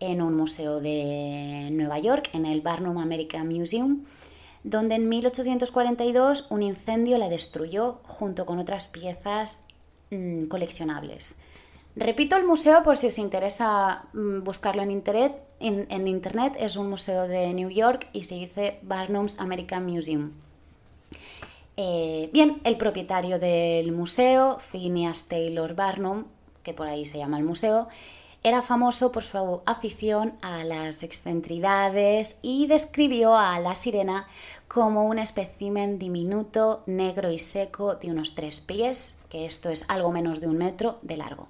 en 0.00 0.20
un 0.20 0.34
museo 0.34 0.80
de 0.80 1.68
Nueva 1.70 2.00
York, 2.00 2.30
en 2.32 2.44
el 2.46 2.62
Barnum 2.62 2.98
American 2.98 3.48
Museum, 3.48 4.04
donde 4.64 4.96
en 4.96 5.08
1842 5.08 6.48
un 6.50 6.62
incendio 6.64 7.16
la 7.16 7.28
destruyó 7.28 8.00
junto 8.02 8.44
con 8.44 8.58
otras 8.58 8.88
piezas 8.88 9.65
mm, 10.10 10.44
coleccionables. 10.46 11.40
Repito 11.96 12.36
el 12.36 12.44
museo 12.44 12.82
por 12.82 12.98
si 12.98 13.06
os 13.06 13.18
interesa 13.18 14.04
mm, 14.12 14.42
buscarlo 14.44 14.82
en 14.82 14.90
internet. 14.90 15.46
En, 15.60 16.06
internet 16.06 16.54
es 16.60 16.76
un 16.76 16.90
museo 16.90 17.26
de 17.26 17.54
New 17.54 17.70
York 17.70 18.08
y 18.12 18.24
se 18.24 18.34
dice 18.34 18.78
Barnum's 18.82 19.40
American 19.40 19.86
Museum. 19.86 20.32
Eh, 21.78 22.28
bien, 22.32 22.60
el 22.64 22.76
propietario 22.76 23.38
del 23.38 23.92
museo, 23.92 24.58
Phineas 24.58 25.28
Taylor 25.28 25.74
Barnum, 25.74 26.24
que 26.62 26.74
por 26.74 26.86
ahí 26.86 27.06
se 27.06 27.16
llama 27.16 27.38
el 27.38 27.44
museo, 27.44 27.88
era 28.46 28.62
famoso 28.62 29.10
por 29.10 29.24
su 29.24 29.60
afición 29.66 30.34
a 30.40 30.62
las 30.62 31.02
excentridades 31.02 32.38
y 32.42 32.68
describió 32.68 33.36
a 33.36 33.58
la 33.58 33.74
sirena 33.74 34.28
como 34.68 35.06
un 35.06 35.18
espécimen 35.18 35.98
diminuto, 35.98 36.84
negro 36.86 37.32
y 37.32 37.38
seco 37.38 37.96
de 37.96 38.12
unos 38.12 38.36
tres 38.36 38.60
pies, 38.60 39.18
que 39.30 39.46
esto 39.46 39.68
es 39.68 39.84
algo 39.88 40.12
menos 40.12 40.40
de 40.40 40.46
un 40.46 40.58
metro 40.58 41.00
de 41.02 41.16
largo. 41.16 41.48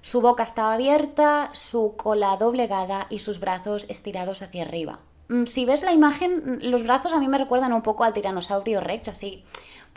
Su 0.00 0.20
boca 0.20 0.42
estaba 0.42 0.74
abierta, 0.74 1.50
su 1.52 1.94
cola 1.96 2.36
doblegada 2.36 3.06
y 3.08 3.20
sus 3.20 3.38
brazos 3.38 3.88
estirados 3.88 4.42
hacia 4.42 4.62
arriba. 4.62 4.98
Mm, 5.28 5.44
si 5.44 5.64
ves 5.64 5.84
la 5.84 5.92
imagen, 5.92 6.58
los 6.62 6.82
brazos 6.82 7.14
a 7.14 7.20
mí 7.20 7.28
me 7.28 7.38
recuerdan 7.38 7.72
un 7.72 7.82
poco 7.82 8.02
al 8.02 8.12
tiranosaurio 8.12 8.80
rex, 8.80 9.08
así 9.08 9.44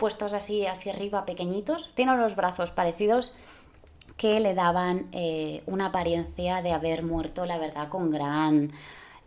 puestos 0.00 0.32
así 0.32 0.66
hacia 0.66 0.92
arriba, 0.92 1.26
pequeñitos. 1.26 1.94
Tiene 1.94 2.16
los 2.16 2.34
brazos 2.34 2.70
parecidos 2.70 3.34
que 4.20 4.38
le 4.38 4.52
daban 4.52 5.06
eh, 5.12 5.62
una 5.64 5.86
apariencia 5.86 6.60
de 6.60 6.72
haber 6.72 7.06
muerto, 7.06 7.46
la 7.46 7.56
verdad, 7.56 7.88
con 7.88 8.10
gran 8.10 8.70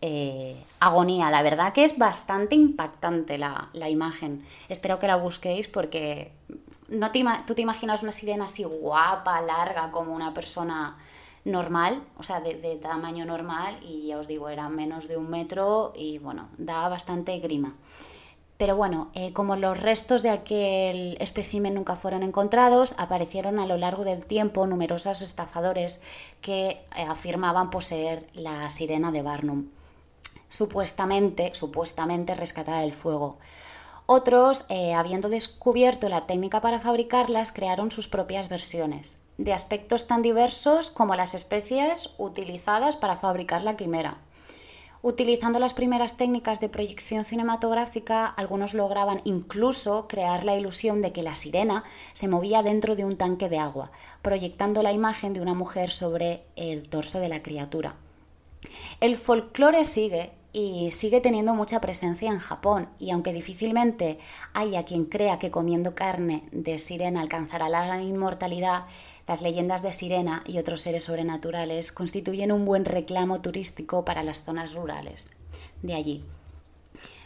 eh, 0.02 0.64
agonía. 0.80 1.32
La 1.32 1.42
verdad 1.42 1.74
que 1.74 1.84
es 1.84 1.98
bastante 1.98 2.54
impactante 2.54 3.40
la, 3.40 3.72
imagen. 3.90 4.46
Espero 4.70 5.00
que 5.00 5.08
la 5.08 5.16
busquéis 5.16 5.68
porque 5.68 6.32
no 6.90 7.10
tú 7.48 7.56
te 7.56 7.64
imaginas 7.64 8.04
una 8.04 8.12
sirena 8.12 8.46
así 8.46 8.66
guapa, 8.66 9.42
larga, 9.42 9.90
como 9.90 10.14
una 10.14 10.32
persona 10.32 10.96
normal, 11.44 12.04
o 12.20 12.22
sea, 12.22 12.40
de, 12.40 12.54
tamaño 12.80 13.26
normal, 13.26 13.80
y 13.82 14.10
ya 14.10 14.20
os 14.20 14.28
digo, 14.28 14.48
era 14.48 14.70
menos 14.70 15.08
de 15.08 15.18
un 15.18 15.28
metro 15.28 15.94
y 15.96 16.20
bueno, 16.20 16.50
da 16.60 16.88
bastante 16.88 17.40
grima. 17.40 17.74
Pero 18.58 18.76
bueno, 18.76 19.10
eh, 19.14 19.34
como 19.34 19.56
los 19.56 19.82
restos 19.82 20.22
de 20.22 20.30
aquel 20.30 21.18
espécimen 21.20 21.74
nunca 21.74 21.96
fueron 21.96 22.22
encontrados, 22.24 22.96
aparecieron 22.98 23.60
a 23.60 23.66
lo 23.66 23.78
largo 23.78 24.04
del 24.04 24.26
tiempo 24.26 24.68
numerosos 24.68 25.22
estafadores 25.22 26.02
que 26.42 26.70
eh, 26.96 27.04
afirmaban 27.08 27.72
poseer 27.72 28.28
la 28.34 28.70
sirena 28.70 29.12
de 29.12 29.24
Barnum, 29.24 29.70
supuestamente, 30.50 31.52
supuestamente 31.56 32.36
rescatada 32.36 32.82
del 32.82 32.94
fuego. 32.94 33.40
Otros, 34.06 34.66
eh, 34.70 34.94
habiendo 34.94 35.30
descubierto 35.30 36.10
la 36.10 36.28
técnica 36.28 36.62
para 36.62 36.80
fabricarlas, 36.80 37.54
crearon 37.54 37.90
sus 37.90 38.08
propias 38.08 38.50
versiones, 38.50 39.24
de 39.38 39.54
aspectos 39.54 40.08
tan 40.08 40.22
diversos 40.22 40.92
como 40.92 41.16
las 41.16 41.34
especies 41.34 42.14
utilizadas 42.18 42.98
para 42.98 43.16
fabricar 43.16 43.64
la 43.64 43.78
quimera. 43.78 44.18
Utilizando 45.06 45.60
las 45.60 45.74
primeras 45.74 46.16
técnicas 46.16 46.62
de 46.62 46.70
proyección 46.70 47.26
cinematográfica, 47.26 48.26
algunos 48.26 48.74
lograban 48.74 49.20
incluso 49.26 50.08
crear 50.08 50.46
la 50.46 50.56
ilusión 50.56 51.02
de 51.02 51.12
que 51.12 51.24
la 51.24 51.36
sirena 51.36 51.84
se 52.14 52.30
movía 52.30 52.64
dentro 52.64 52.96
de 52.96 53.04
un 53.04 53.18
tanque 53.18 53.50
de 53.50 53.60
agua, 53.60 53.92
proyectando 54.22 54.82
la 54.82 54.94
imagen 54.94 55.34
de 55.34 55.42
una 55.42 55.56
mujer 55.56 55.92
sobre 55.92 56.46
el 56.56 56.88
torso 56.88 57.20
de 57.20 57.28
la 57.28 57.44
criatura. 57.44 57.96
El 59.02 59.18
folclore 59.18 59.84
sigue 59.84 60.32
y 60.54 60.90
sigue 60.92 61.20
teniendo 61.20 61.54
mucha 61.54 61.82
presencia 61.82 62.32
en 62.32 62.40
Japón 62.40 62.88
y 62.98 63.12
aunque 63.12 63.34
difícilmente 63.34 64.20
haya 64.54 64.86
quien 64.86 65.04
crea 65.04 65.38
que 65.38 65.52
comiendo 65.52 65.96
carne 65.96 66.48
de 66.54 66.80
sirena 66.80 67.20
alcanzará 67.20 67.68
la 67.68 68.02
inmortalidad, 68.02 68.84
las 69.28 69.42
leyendas 69.42 69.82
de 69.84 69.94
sirena 69.94 70.44
y 70.46 70.58
otros 70.58 70.82
seres 70.82 71.06
sobrenaturales 71.06 71.92
constituyen 71.92 72.52
un 72.52 72.66
buen 72.66 72.86
reclamo 72.86 73.42
turístico 73.42 74.06
para 74.06 74.24
las 74.24 74.44
zonas 74.44 74.74
rurales 74.74 75.36
de 75.82 75.94
allí. 75.94 76.24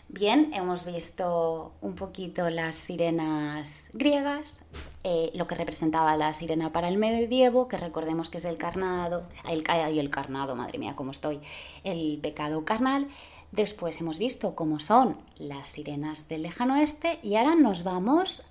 Bien, 0.10 0.54
hemos 0.54 0.86
visto 0.86 1.74
un 1.82 1.96
poquito 1.96 2.50
las 2.50 2.78
sirenas 2.78 3.90
griegas, 3.94 4.64
eh, 5.04 5.32
lo 5.36 5.48
que 5.48 5.56
representaba 5.56 6.16
la 6.16 6.34
sirena 6.34 6.72
para 6.72 6.88
el 6.88 6.98
medievo, 6.98 7.68
que 7.68 7.76
recordemos 7.76 8.30
que 8.30 8.38
es 8.38 8.46
el 8.46 8.58
carnado, 8.58 9.28
el, 9.50 9.66
y 9.94 10.00
el 10.00 10.10
carnado, 10.10 10.56
madre 10.56 10.80
mía, 10.80 10.96
cómo 10.96 11.12
estoy, 11.12 11.42
el 11.84 12.20
pecado 12.22 12.64
carnal. 12.64 13.10
Después 13.52 14.00
hemos 14.00 14.18
visto 14.18 14.56
cómo 14.56 14.80
son 14.80 15.18
las 15.38 15.70
sirenas 15.70 16.30
del 16.30 16.44
lejano 16.44 16.76
oeste 16.76 17.20
y 17.22 17.36
ahora 17.36 17.56
nos 17.56 17.84
vamos 17.84 18.44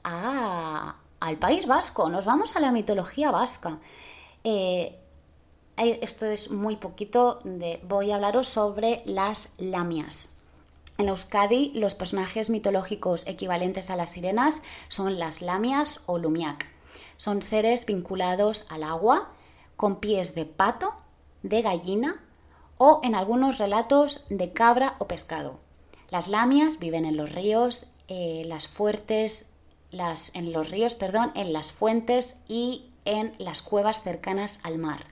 al 1.21 1.39
País 1.39 1.67
Vasco, 1.67 2.09
nos 2.09 2.25
vamos 2.25 2.57
a 2.57 2.61
la 2.61 2.73
mitología 2.73 3.31
vasca. 3.31 3.79
Eh, 4.45 4.99
esto 5.77 6.27
es 6.27 6.51
muy 6.51 6.77
poquito, 6.77 7.41
de, 7.45 7.81
voy 7.87 8.11
a 8.11 8.17
hablaros 8.17 8.49
sobre 8.49 9.03
las 9.05 9.51
lamias. 9.59 10.31
En 10.99 11.09
Euskadi, 11.09 11.73
los 11.75 11.95
personajes 11.95 12.49
mitológicos 12.49 13.27
equivalentes 13.27 13.91
a 13.91 13.97
las 13.97 14.11
sirenas 14.11 14.63
son 14.89 15.19
las 15.19 15.43
lamias 15.43 16.05
o 16.07 16.19
lumiak. 16.19 16.67
Son 17.19 17.43
seres 17.43 17.85
vinculados 17.85 18.67
al 18.71 18.83
agua, 18.83 19.31
con 19.77 19.97
pies 19.97 20.35
de 20.35 20.47
pato, 20.47 20.95
de 21.43 21.61
gallina 21.61 22.23
o, 22.79 23.01
en 23.03 23.15
algunos 23.15 23.59
relatos, 23.59 24.25
de 24.31 24.53
cabra 24.53 24.97
o 24.99 25.07
pescado. 25.07 25.59
Las 26.09 26.29
lamias 26.29 26.79
viven 26.79 27.05
en 27.05 27.17
los 27.17 27.33
ríos, 27.33 27.89
eh, 28.09 28.45
las 28.47 28.69
fuertes, 28.69 29.56
en 29.93 30.53
los 30.53 30.71
ríos, 30.71 30.95
perdón, 30.95 31.33
en 31.35 31.53
las 31.53 31.73
fuentes 31.73 32.43
y 32.49 32.87
en 33.05 33.35
las 33.39 33.63
cuevas 33.63 34.03
cercanas 34.03 34.59
al 34.63 34.79
mar. 34.79 35.07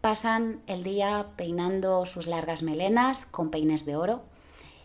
Pasan 0.00 0.62
el 0.66 0.84
día 0.84 1.28
peinando 1.36 2.04
sus 2.06 2.26
largas 2.26 2.62
melenas 2.62 3.24
con 3.24 3.50
peines 3.50 3.84
de 3.84 3.96
oro. 3.96 4.22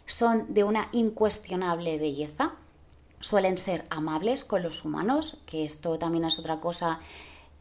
Son 0.05 0.53
de 0.53 0.63
una 0.63 0.89
incuestionable 0.91 1.97
belleza, 1.97 2.53
suelen 3.19 3.57
ser 3.57 3.83
amables 3.89 4.45
con 4.45 4.63
los 4.63 4.85
humanos, 4.85 5.37
que 5.45 5.65
esto 5.65 5.99
también 5.99 6.23
es 6.23 6.39
otra 6.39 6.59
cosa 6.59 6.99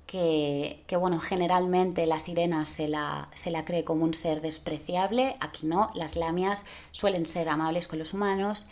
que, 0.06 0.84
bueno, 0.98 1.18
generalmente 1.18 2.06
la 2.06 2.20
sirena 2.20 2.64
se 2.64 2.86
la, 2.86 3.28
se 3.34 3.50
la 3.50 3.64
cree 3.64 3.84
como 3.84 4.04
un 4.04 4.14
ser 4.14 4.40
despreciable, 4.40 5.36
aquí 5.40 5.66
no, 5.66 5.90
las 5.94 6.14
lamias 6.14 6.64
suelen 6.92 7.26
ser 7.26 7.48
amables 7.48 7.88
con 7.88 7.98
los 7.98 8.14
humanos, 8.14 8.68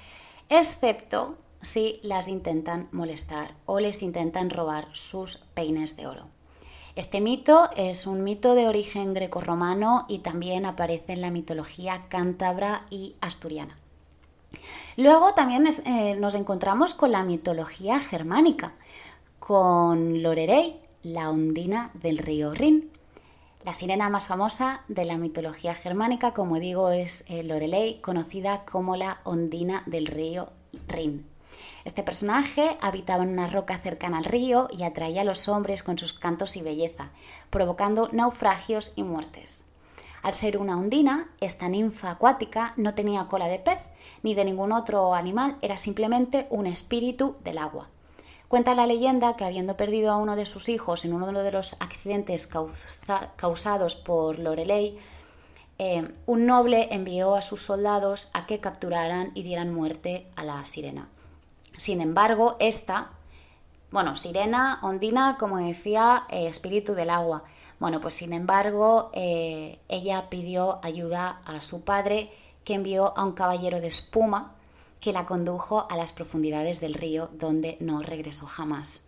excepto 0.48 1.36
si 1.64 2.00
las 2.02 2.28
intentan 2.28 2.88
molestar 2.92 3.54
o 3.66 3.80
les 3.80 4.02
intentan 4.02 4.50
robar 4.50 4.88
sus 4.92 5.38
peines 5.54 5.96
de 5.96 6.06
oro. 6.06 6.26
Este 6.96 7.20
mito 7.20 7.70
es 7.76 8.06
un 8.06 8.22
mito 8.22 8.54
de 8.54 8.68
origen 8.68 9.14
grecorromano 9.14 10.04
y 10.08 10.20
también 10.20 10.64
aparece 10.64 11.14
en 11.14 11.22
la 11.22 11.32
mitología 11.32 12.00
cántabra 12.08 12.86
y 12.88 13.16
asturiana. 13.20 13.76
Luego 14.96 15.34
también 15.34 15.66
eh, 15.66 16.14
nos 16.14 16.36
encontramos 16.36 16.94
con 16.94 17.10
la 17.10 17.24
mitología 17.24 17.98
germánica, 17.98 18.74
con 19.40 20.22
Lorelei, 20.22 20.80
la 21.02 21.30
ondina 21.30 21.90
del 21.94 22.18
río 22.18 22.54
Rin. 22.54 22.90
La 23.64 23.74
sirena 23.74 24.08
más 24.08 24.28
famosa 24.28 24.82
de 24.88 25.04
la 25.04 25.16
mitología 25.16 25.74
germánica, 25.74 26.32
como 26.32 26.60
digo, 26.60 26.90
es 26.90 27.24
eh, 27.28 27.42
Lorelei, 27.42 28.00
conocida 28.00 28.64
como 28.64 28.94
la 28.94 29.20
ondina 29.24 29.82
del 29.86 30.06
río 30.06 30.50
Rin. 30.86 31.26
Este 31.84 32.02
personaje 32.02 32.76
habitaba 32.80 33.24
en 33.24 33.30
una 33.30 33.46
roca 33.46 33.78
cercana 33.78 34.18
al 34.18 34.24
río 34.24 34.68
y 34.72 34.84
atraía 34.84 35.20
a 35.20 35.24
los 35.24 35.48
hombres 35.48 35.82
con 35.82 35.98
sus 35.98 36.14
cantos 36.14 36.56
y 36.56 36.62
belleza, 36.62 37.08
provocando 37.50 38.08
naufragios 38.12 38.92
y 38.96 39.02
muertes. 39.02 39.64
Al 40.22 40.32
ser 40.32 40.56
una 40.56 40.78
ondina, 40.78 41.28
esta 41.40 41.68
ninfa 41.68 42.10
acuática 42.10 42.72
no 42.78 42.94
tenía 42.94 43.26
cola 43.26 43.46
de 43.46 43.58
pez 43.58 43.80
ni 44.22 44.34
de 44.34 44.46
ningún 44.46 44.72
otro 44.72 45.12
animal, 45.12 45.58
era 45.60 45.76
simplemente 45.76 46.46
un 46.48 46.66
espíritu 46.66 47.36
del 47.44 47.58
agua. 47.58 47.90
Cuenta 48.48 48.74
la 48.74 48.86
leyenda 48.86 49.36
que 49.36 49.44
habiendo 49.44 49.76
perdido 49.76 50.12
a 50.12 50.16
uno 50.16 50.36
de 50.36 50.46
sus 50.46 50.70
hijos 50.70 51.04
en 51.04 51.12
uno 51.12 51.30
de 51.30 51.52
los 51.52 51.76
accidentes 51.80 52.48
causados 53.36 53.96
por 53.96 54.38
Lorelei, 54.38 54.96
eh, 55.78 56.08
un 56.24 56.46
noble 56.46 56.88
envió 56.90 57.34
a 57.34 57.42
sus 57.42 57.60
soldados 57.62 58.30
a 58.32 58.46
que 58.46 58.60
capturaran 58.60 59.32
y 59.34 59.42
dieran 59.42 59.74
muerte 59.74 60.26
a 60.36 60.44
la 60.44 60.64
sirena. 60.66 61.08
Sin 61.76 62.00
embargo, 62.00 62.56
esta, 62.60 63.10
bueno, 63.90 64.16
sirena, 64.16 64.78
ondina, 64.82 65.36
como 65.38 65.58
decía, 65.58 66.24
eh, 66.30 66.46
espíritu 66.46 66.94
del 66.94 67.10
agua. 67.10 67.44
Bueno, 67.80 68.00
pues 68.00 68.14
sin 68.14 68.32
embargo, 68.32 69.10
eh, 69.12 69.78
ella 69.88 70.28
pidió 70.30 70.78
ayuda 70.82 71.40
a 71.44 71.60
su 71.62 71.82
padre, 71.82 72.32
que 72.64 72.74
envió 72.74 73.16
a 73.16 73.24
un 73.24 73.32
caballero 73.32 73.80
de 73.80 73.88
espuma 73.88 74.54
que 75.00 75.12
la 75.12 75.26
condujo 75.26 75.86
a 75.90 75.96
las 75.96 76.12
profundidades 76.12 76.80
del 76.80 76.94
río, 76.94 77.28
donde 77.32 77.76
no 77.80 78.00
regresó 78.00 78.46
jamás. 78.46 79.04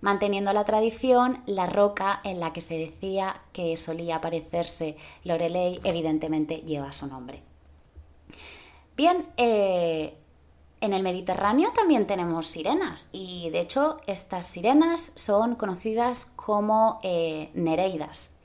Manteniendo 0.00 0.52
la 0.52 0.64
tradición, 0.64 1.42
la 1.46 1.66
roca 1.66 2.20
en 2.24 2.38
la 2.38 2.52
que 2.52 2.60
se 2.60 2.78
decía 2.78 3.40
que 3.52 3.76
solía 3.76 4.16
aparecerse 4.16 4.96
Lorelei 5.24 5.80
evidentemente 5.84 6.58
lleva 6.58 6.92
su 6.92 7.06
nombre. 7.06 7.42
Bien, 8.96 9.26
eh, 9.36 10.16
en 10.82 10.92
el 10.92 11.04
Mediterráneo 11.04 11.70
también 11.72 12.06
tenemos 12.08 12.48
sirenas 12.48 13.08
y 13.12 13.48
de 13.50 13.60
hecho 13.60 13.98
estas 14.06 14.46
sirenas 14.46 15.12
son 15.14 15.54
conocidas 15.54 16.26
como 16.26 16.98
eh, 17.04 17.50
nereidas. 17.54 18.40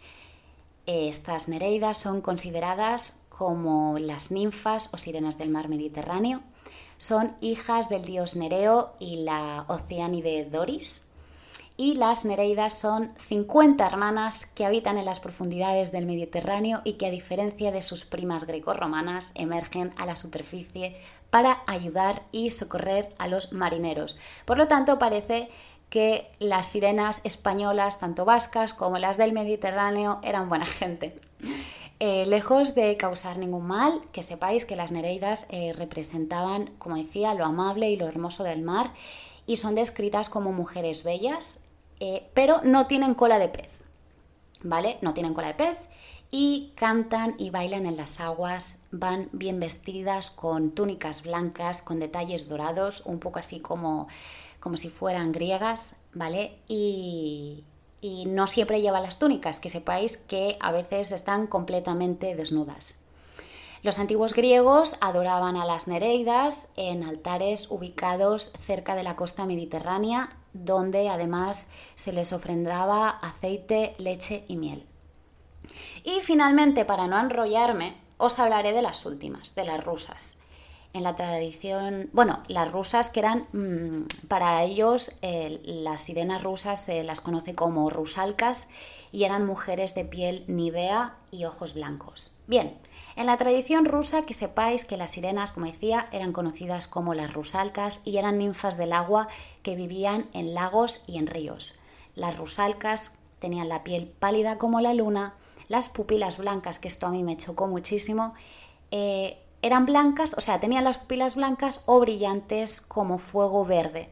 Estas 0.85 1.49
nereidas 1.49 1.97
son 1.97 2.21
consideradas 2.21 3.23
como 3.29 3.97
las 3.99 4.31
ninfas 4.31 4.93
o 4.93 4.97
sirenas 4.97 5.39
del 5.39 5.49
mar 5.49 5.67
Mediterráneo. 5.67 6.41
Son 6.97 7.35
hijas 7.41 7.89
del 7.89 8.05
dios 8.05 8.35
Nereo 8.35 8.93
y 8.99 9.23
la 9.23 9.65
oceánide 9.67 10.45
Doris. 10.45 11.03
Y 11.79 11.93
las 11.93 12.25
Nereidas 12.25 12.79
son 12.79 13.13
50 13.19 13.85
hermanas 13.85 14.47
que 14.47 14.65
habitan 14.65 14.97
en 14.97 15.05
las 15.05 15.19
profundidades 15.19 15.91
del 15.91 16.07
Mediterráneo 16.07 16.81
y 16.83 16.93
que 16.93 17.05
a 17.05 17.11
diferencia 17.11 17.71
de 17.71 17.83
sus 17.83 18.03
primas 18.03 18.47
grecorromanas 18.47 19.31
emergen 19.35 19.93
a 19.95 20.07
la 20.07 20.15
superficie 20.15 20.97
para 21.29 21.61
ayudar 21.67 22.23
y 22.31 22.51
socorrer 22.51 23.13
a 23.17 23.27
los 23.27 23.53
marineros. 23.53 24.17
Por 24.45 24.57
lo 24.57 24.67
tanto, 24.67 24.99
parece 24.99 25.49
que 25.89 26.29
las 26.39 26.67
sirenas 26.67 27.21
españolas, 27.23 27.99
tanto 27.99 28.25
vascas 28.25 28.73
como 28.73 28.97
las 28.97 29.17
del 29.17 29.31
Mediterráneo, 29.31 30.19
eran 30.23 30.49
buena 30.49 30.65
gente. 30.79 31.19
Eh, 31.99 32.25
lejos 32.27 32.75
de 32.75 32.95
causar 32.95 33.37
ningún 33.37 33.65
mal, 33.65 34.01
que 34.11 34.21
sepáis 34.21 34.65
que 34.65 34.75
las 34.75 34.91
nereidas 34.91 35.47
eh, 35.49 35.73
representaban, 35.73 36.67
como 36.77 36.95
decía, 36.95 37.33
lo 37.33 37.45
amable 37.45 37.89
y 37.89 37.97
lo 37.97 38.07
hermoso 38.07 38.43
del 38.43 38.61
mar 38.61 38.93
y 39.47 39.55
son 39.55 39.73
descritas 39.73 40.29
como 40.29 40.51
mujeres 40.51 41.03
bellas, 41.03 41.63
eh, 41.99 42.29
pero 42.35 42.61
no 42.63 42.83
tienen 42.83 43.15
cola 43.15 43.39
de 43.39 43.47
pez, 43.47 43.79
¿vale? 44.61 44.99
No 45.01 45.15
tienen 45.15 45.33
cola 45.33 45.47
de 45.47 45.53
pez 45.55 45.87
y 46.31 46.73
cantan 46.75 47.35
y 47.37 47.49
bailan 47.49 47.85
en 47.85 47.97
las 47.97 48.19
aguas, 48.19 48.79
van 48.91 49.29
bien 49.31 49.59
vestidas 49.59 50.29
con 50.31 50.71
túnicas 50.71 51.23
blancas, 51.23 51.81
con 51.81 51.99
detalles 51.99 52.49
dorados, 52.49 53.01
un 53.05 53.19
poco 53.19 53.39
así 53.39 53.59
como, 53.59 54.07
como 54.59 54.77
si 54.77 54.89
fueran 54.89 55.31
griegas, 55.31 55.95
¿vale? 56.13 56.59
Y, 56.67 57.63
y 58.01 58.25
no 58.25 58.47
siempre 58.47 58.81
lleva 58.81 58.99
las 58.99 59.19
túnicas, 59.19 59.59
que 59.59 59.69
sepáis 59.69 60.17
que 60.17 60.57
a 60.59 60.71
veces 60.71 61.11
están 61.11 61.47
completamente 61.47 62.35
desnudas. 62.35 62.95
Los 63.83 63.99
antiguos 63.99 64.33
griegos 64.33 64.97
adoraban 65.01 65.55
a 65.55 65.65
las 65.65 65.87
Nereidas 65.87 66.73
en 66.75 67.03
altares 67.03 67.69
ubicados 67.69 68.51
cerca 68.59 68.95
de 68.95 69.03
la 69.03 69.15
costa 69.15 69.45
mediterránea, 69.45 70.35
donde 70.51 71.09
además 71.09 71.69
se 71.95 72.11
les 72.11 72.33
ofrendaba 72.33 73.09
aceite, 73.09 73.93
leche 73.97 74.43
y 74.47 74.57
miel. 74.57 74.85
Y 76.03 76.21
finalmente, 76.21 76.85
para 76.85 77.07
no 77.07 77.19
enrollarme, 77.19 77.95
os 78.17 78.39
hablaré 78.39 78.73
de 78.73 78.81
las 78.81 79.05
últimas, 79.05 79.55
de 79.55 79.65
las 79.65 79.83
rusas 79.83 80.41
en 80.97 81.03
la 81.03 81.15
tradición, 81.15 82.09
bueno, 82.11 82.41
las 82.47 82.71
rusas 82.71 83.09
que 83.09 83.19
eran, 83.19 83.47
mm, 83.53 84.27
para 84.27 84.63
ellos, 84.63 85.11
las 85.21 86.01
sirenas 86.01 86.43
rusas 86.43 86.83
se 86.83 87.03
las 87.03 87.21
conoce 87.21 87.55
como 87.55 87.89
rusalcas 87.89 88.69
y 89.11 89.23
eran 89.23 89.45
mujeres 89.45 89.95
de 89.95 90.05
piel 90.05 90.43
nivea 90.47 91.15
y 91.31 91.45
ojos 91.45 91.75
blancos. 91.75 92.35
Bien, 92.47 92.75
en 93.15 93.27
la 93.27 93.37
tradición 93.37 93.85
rusa 93.85 94.25
que 94.25 94.33
sepáis 94.33 94.85
que 94.85 94.97
las 94.97 95.11
sirenas, 95.11 95.51
como 95.51 95.65
decía, 95.65 96.07
eran 96.11 96.33
conocidas 96.33 96.87
como 96.87 97.13
las 97.13 97.33
rusalcas 97.33 98.01
y 98.05 98.17
eran 98.17 98.37
ninfas 98.37 98.77
del 98.77 98.93
agua 98.93 99.27
que 99.63 99.75
vivían 99.75 100.27
en 100.33 100.53
lagos 100.53 101.03
y 101.07 101.17
en 101.17 101.27
ríos. 101.27 101.79
Las 102.15 102.37
rusalcas 102.37 103.13
tenían 103.39 103.69
la 103.69 103.83
piel 103.83 104.07
pálida 104.07 104.57
como 104.57 104.81
la 104.81 104.93
luna, 104.93 105.35
las 105.67 105.89
pupilas 105.89 106.37
blancas, 106.37 106.79
que 106.79 106.87
esto 106.87 107.07
a 107.07 107.11
mí 107.11 107.23
me 107.23 107.37
chocó 107.37 107.67
muchísimo, 107.67 108.33
eh, 108.91 109.37
eran 109.61 109.85
blancas, 109.85 110.35
o 110.37 110.41
sea, 110.41 110.59
tenían 110.59 110.83
las 110.83 110.99
pupilas 110.99 111.35
blancas 111.35 111.83
o 111.85 111.99
brillantes 111.99 112.81
como 112.81 113.17
fuego 113.17 113.65
verde 113.65 114.09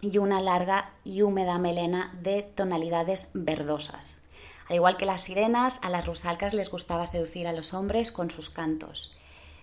y 0.00 0.18
una 0.18 0.40
larga 0.40 0.92
y 1.04 1.22
húmeda 1.22 1.58
melena 1.58 2.16
de 2.22 2.42
tonalidades 2.42 3.30
verdosas. 3.34 4.26
Al 4.68 4.76
igual 4.76 4.96
que 4.96 5.06
las 5.06 5.22
sirenas, 5.22 5.80
a 5.82 5.90
las 5.90 6.06
rusalcas 6.06 6.52
les 6.52 6.70
gustaba 6.70 7.06
seducir 7.06 7.46
a 7.46 7.52
los 7.52 7.72
hombres 7.72 8.12
con 8.12 8.30
sus 8.30 8.50
cantos. 8.50 9.16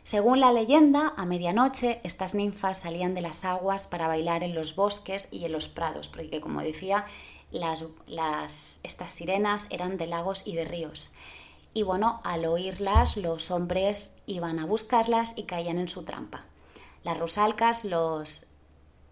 Según 0.03 0.39
la 0.39 0.51
leyenda, 0.51 1.13
a 1.15 1.25
medianoche 1.25 2.01
estas 2.03 2.35
ninfas 2.35 2.81
salían 2.81 3.13
de 3.13 3.21
las 3.21 3.45
aguas 3.45 3.87
para 3.87 4.07
bailar 4.07 4.43
en 4.43 4.53
los 4.53 4.75
bosques 4.75 5.29
y 5.31 5.45
en 5.45 5.53
los 5.53 5.69
prados, 5.69 6.09
porque 6.09 6.41
como 6.41 6.61
decía, 6.61 7.05
las, 7.53 8.79
estas 8.83 9.11
sirenas 9.11 9.67
eran 9.69 9.97
de 9.97 10.07
lagos 10.07 10.43
y 10.45 10.55
de 10.55 10.65
ríos 10.65 11.11
y 11.73 11.83
bueno, 11.83 12.19
al 12.23 12.45
oírlas 12.45 13.17
los 13.17 13.49
hombres 13.51 14.15
iban 14.25 14.59
a 14.59 14.65
buscarlas 14.65 15.33
y 15.35 15.43
caían 15.43 15.79
en 15.79 15.87
su 15.87 16.03
trampa. 16.03 16.45
Las 17.03 17.17
rusalcas 17.17 17.83
los 17.83 18.45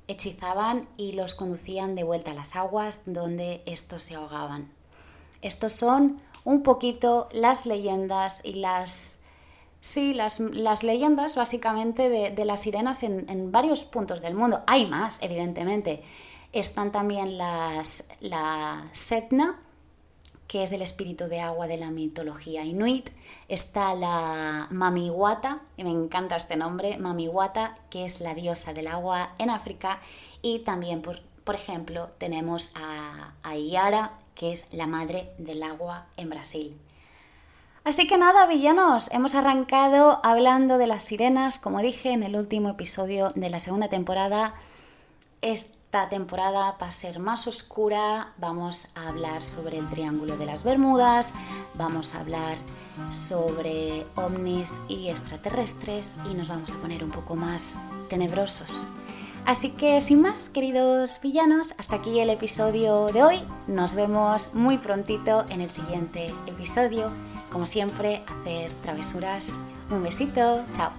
hechizaban 0.08 0.88
y 0.98 1.14
los 1.14 1.34
conducían 1.34 1.96
de 1.96 2.04
vuelta 2.04 2.32
a 2.32 2.36
las 2.36 2.56
aguas 2.56 3.02
donde 3.06 3.64
estos 3.66 4.04
se 4.04 4.16
ahogaban. 4.16 4.72
Estos 5.42 5.74
son 5.74 6.22
un 6.44 6.64
poquito 6.64 7.30
las 7.32 7.66
leyendas 7.66 8.46
y 8.46 8.54
las... 8.54 9.20
Sí, 9.84 10.14
las, 10.14 10.40
leyendas 10.84 11.36
básicamente 11.36 12.08
de, 12.08 12.46
las 12.46 12.62
sirenas 12.62 13.02
en, 13.02 13.28
en, 13.28 13.52
varios 13.52 13.84
puntos 13.84 14.22
del 14.22 14.36
mundo. 14.36 14.62
Hay 14.68 14.86
más, 14.86 15.20
evidentemente. 15.24 16.04
Están 16.54 16.92
también 16.92 17.38
las, 17.38 18.10
la 18.20 18.90
Setna, 18.92 19.60
que 20.48 20.64
es 20.64 20.74
el 20.74 20.82
espíritu 20.82 21.28
de 21.30 21.40
agua 21.40 21.68
de 21.68 21.78
la 21.78 21.92
mitología 21.92 22.66
inuit. 22.66 23.10
Está 23.48 23.96
la 23.96 24.68
Mamiwata, 24.70 25.62
y 25.78 25.86
me 25.86 25.92
encanta 25.92 26.36
este 26.36 26.58
nombre, 26.58 26.98
Mamiwata, 26.98 27.78
que 27.90 28.04
es 28.04 28.20
la 28.20 28.34
diosa 28.34 28.74
del 28.74 28.88
agua 28.88 29.34
en 29.38 29.50
África. 29.50 30.00
Y 30.42 30.60
también, 30.60 31.02
por, 31.02 31.22
por 31.46 31.56
ejemplo, 31.56 32.10
tenemos 32.18 32.72
a, 32.76 33.32
a 33.44 33.56
Iara, 33.56 34.12
que 34.36 34.52
es 34.52 34.68
la 34.74 34.88
madre 34.88 35.30
del 35.38 35.64
agua 35.64 36.08
en 36.18 36.30
Brasil. 36.30 36.78
Así 37.86 38.08
que 38.08 38.18
nada, 38.18 38.46
villanos, 38.46 39.10
hemos 39.12 39.36
arrancado 39.36 40.20
hablando 40.22 40.78
de 40.78 40.86
las 40.86 41.04
sirenas, 41.04 41.60
como 41.60 41.80
dije 41.80 42.12
en 42.12 42.24
el 42.24 42.36
último 42.36 42.70
episodio 42.70 43.30
de 43.36 43.50
la 43.50 43.60
segunda 43.60 43.88
temporada. 43.88 44.54
Es 45.42 45.81
esta 45.92 46.08
temporada 46.08 46.78
va 46.82 46.88
a 46.88 46.92
ser 46.92 47.20
más 47.20 47.48
oscura, 47.48 48.32
vamos 48.38 48.88
a 48.96 49.10
hablar 49.10 49.44
sobre 49.44 49.78
el 49.78 49.86
Triángulo 49.88 50.38
de 50.38 50.46
las 50.46 50.64
Bermudas, 50.64 51.34
vamos 51.74 52.16
a 52.16 52.22
hablar 52.22 52.58
sobre 53.10 54.08
ovnis 54.16 54.80
y 54.88 55.10
extraterrestres 55.10 56.16
y 56.32 56.34
nos 56.34 56.48
vamos 56.48 56.72
a 56.72 56.76
poner 56.76 57.04
un 57.04 57.12
poco 57.12 57.36
más 57.36 57.78
tenebrosos. 58.08 58.88
Así 59.46 59.72
que 59.72 60.00
sin 60.00 60.22
más, 60.22 60.50
queridos 60.50 61.20
villanos, 61.22 61.76
hasta 61.78 61.98
aquí 61.98 62.22
el 62.22 62.30
episodio 62.30 63.08
de 63.08 63.24
hoy. 63.24 63.44
Nos 63.68 63.94
vemos 63.94 64.54
muy 64.54 64.78
prontito 64.78 65.44
en 65.50 65.60
el 65.60 65.70
siguiente 65.70 66.34
episodio. 66.48 67.12
Como 67.52 67.66
siempre, 67.66 68.24
hacer 68.28 68.72
travesuras. 68.82 69.58
Un 69.90 70.04
besito, 70.04 70.64
chao. 70.72 70.94